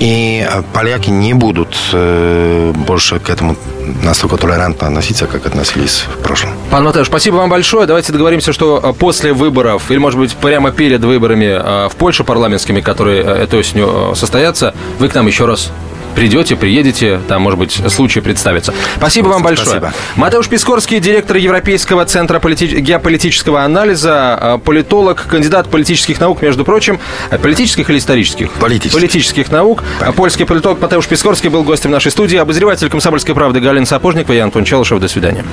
И 0.00 0.44
э, 0.44 0.62
поляки 0.72 1.10
не 1.10 1.34
будут 1.34 1.76
э, 1.92 2.72
больше 2.74 3.20
к 3.20 3.30
этому 3.30 3.56
настолько 4.02 4.36
толерантно 4.36 4.88
относиться, 4.88 5.26
как 5.26 5.46
относились 5.46 6.04
в 6.18 6.22
прошлом. 6.22 6.52
Пан 6.70 6.84
Матеуш, 6.84 7.06
спасибо 7.06 7.36
вам 7.36 7.50
большое. 7.50 7.86
Давайте 7.86 8.12
договоримся, 8.12 8.52
что 8.52 8.94
после 8.98 9.32
выборов, 9.32 9.90
или, 9.90 9.98
может 9.98 10.18
быть, 10.18 10.34
прямо 10.34 10.70
перед 10.70 11.04
выборами 11.04 11.88
в 11.88 11.96
Польше 11.96 12.24
парламентскими, 12.24 12.80
которые 12.80 13.22
этой 13.22 13.60
осенью 13.60 14.14
состоятся, 14.14 14.74
вы 14.98 15.08
к 15.08 15.14
нам 15.14 15.26
еще 15.26 15.46
раз 15.46 15.70
придете, 16.16 16.56
приедете, 16.56 17.20
там, 17.28 17.42
может 17.42 17.58
быть, 17.58 17.80
случай 17.88 18.20
представится. 18.20 18.74
Спасибо 18.96 19.28
вам 19.28 19.42
большое. 19.42 19.66
Спасибо. 19.66 19.92
Матеуш 20.16 20.48
Пискорский, 20.48 20.98
директор 20.98 21.36
Европейского 21.36 22.04
центра 22.06 22.40
полити... 22.40 22.66
геополитического 22.66 23.62
анализа, 23.62 24.34
а, 24.34 24.58
политолог, 24.58 25.26
кандидат 25.28 25.68
политических 25.68 26.18
наук, 26.18 26.42
между 26.42 26.64
прочим, 26.64 26.98
а, 27.30 27.38
политических 27.38 27.88
или 27.90 27.98
исторических? 27.98 28.50
Политических. 28.52 29.00
Политических 29.00 29.52
наук. 29.52 29.84
Понятно. 29.98 30.16
Польский 30.16 30.46
политолог 30.46 30.80
Матеуш 30.80 31.06
Пискорский 31.06 31.50
был 31.50 31.62
гостем 31.62 31.90
нашей 31.90 32.10
студии. 32.10 32.38
Обозреватель 32.38 32.88
«Комсомольской 32.88 33.34
правды» 33.34 33.60
Галина 33.60 33.86
Сапожникова 33.86 34.34
и 34.34 34.38
Антон 34.38 34.64
Челышев. 34.64 34.98
До 34.98 35.08
свидания. 35.08 35.44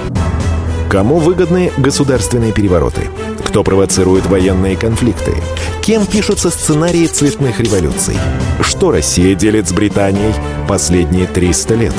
Кому 0.90 1.18
выгодны 1.18 1.72
государственные 1.78 2.54
перевороты? 2.54 3.10
Кто 3.54 3.64
провоцирует 3.64 4.26
военные 4.26 4.76
конфликты? 4.76 5.36
Кем 5.84 6.08
пишутся 6.08 6.50
сценарии 6.50 7.06
цветных 7.06 7.60
революций? 7.60 8.18
Что 8.62 8.90
Россия 8.90 9.36
делит 9.36 9.70
с 9.70 9.72
Британией 9.72 10.34
последние 10.68 11.28
300 11.28 11.76
лет? 11.76 11.94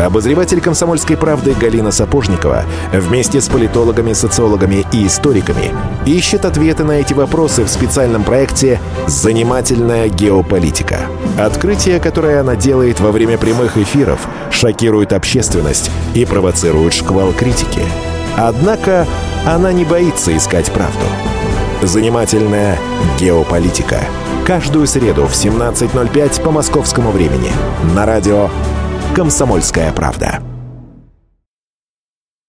Обозреватель 0.00 0.62
«Комсомольской 0.62 1.18
правды» 1.18 1.52
Галина 1.52 1.90
Сапожникова 1.90 2.64
вместе 2.90 3.42
с 3.42 3.50
политологами, 3.50 4.14
социологами 4.14 4.86
и 4.90 5.06
историками 5.06 5.74
ищет 6.06 6.46
ответы 6.46 6.84
на 6.84 6.92
эти 6.92 7.12
вопросы 7.12 7.64
в 7.64 7.68
специальном 7.68 8.24
проекте 8.24 8.80
«Занимательная 9.06 10.08
геополитика». 10.08 11.00
Открытие, 11.38 12.00
которое 12.00 12.40
она 12.40 12.56
делает 12.56 12.98
во 12.98 13.12
время 13.12 13.36
прямых 13.36 13.76
эфиров, 13.76 14.26
шокирует 14.50 15.12
общественность 15.12 15.90
и 16.14 16.24
провоцирует 16.24 16.94
шквал 16.94 17.34
критики– 17.34 17.82
Однако 18.40 19.06
она 19.44 19.72
не 19.72 19.84
боится 19.84 20.36
искать 20.36 20.70
правду. 20.70 21.04
Занимательная 21.82 22.78
геополитика. 23.18 24.00
Каждую 24.46 24.86
среду 24.86 25.26
в 25.26 25.32
17.05 25.32 26.42
по 26.42 26.50
московскому 26.50 27.10
времени. 27.10 27.50
На 27.94 28.06
радио 28.06 28.48
«Комсомольская 29.14 29.92
правда». 29.92 30.47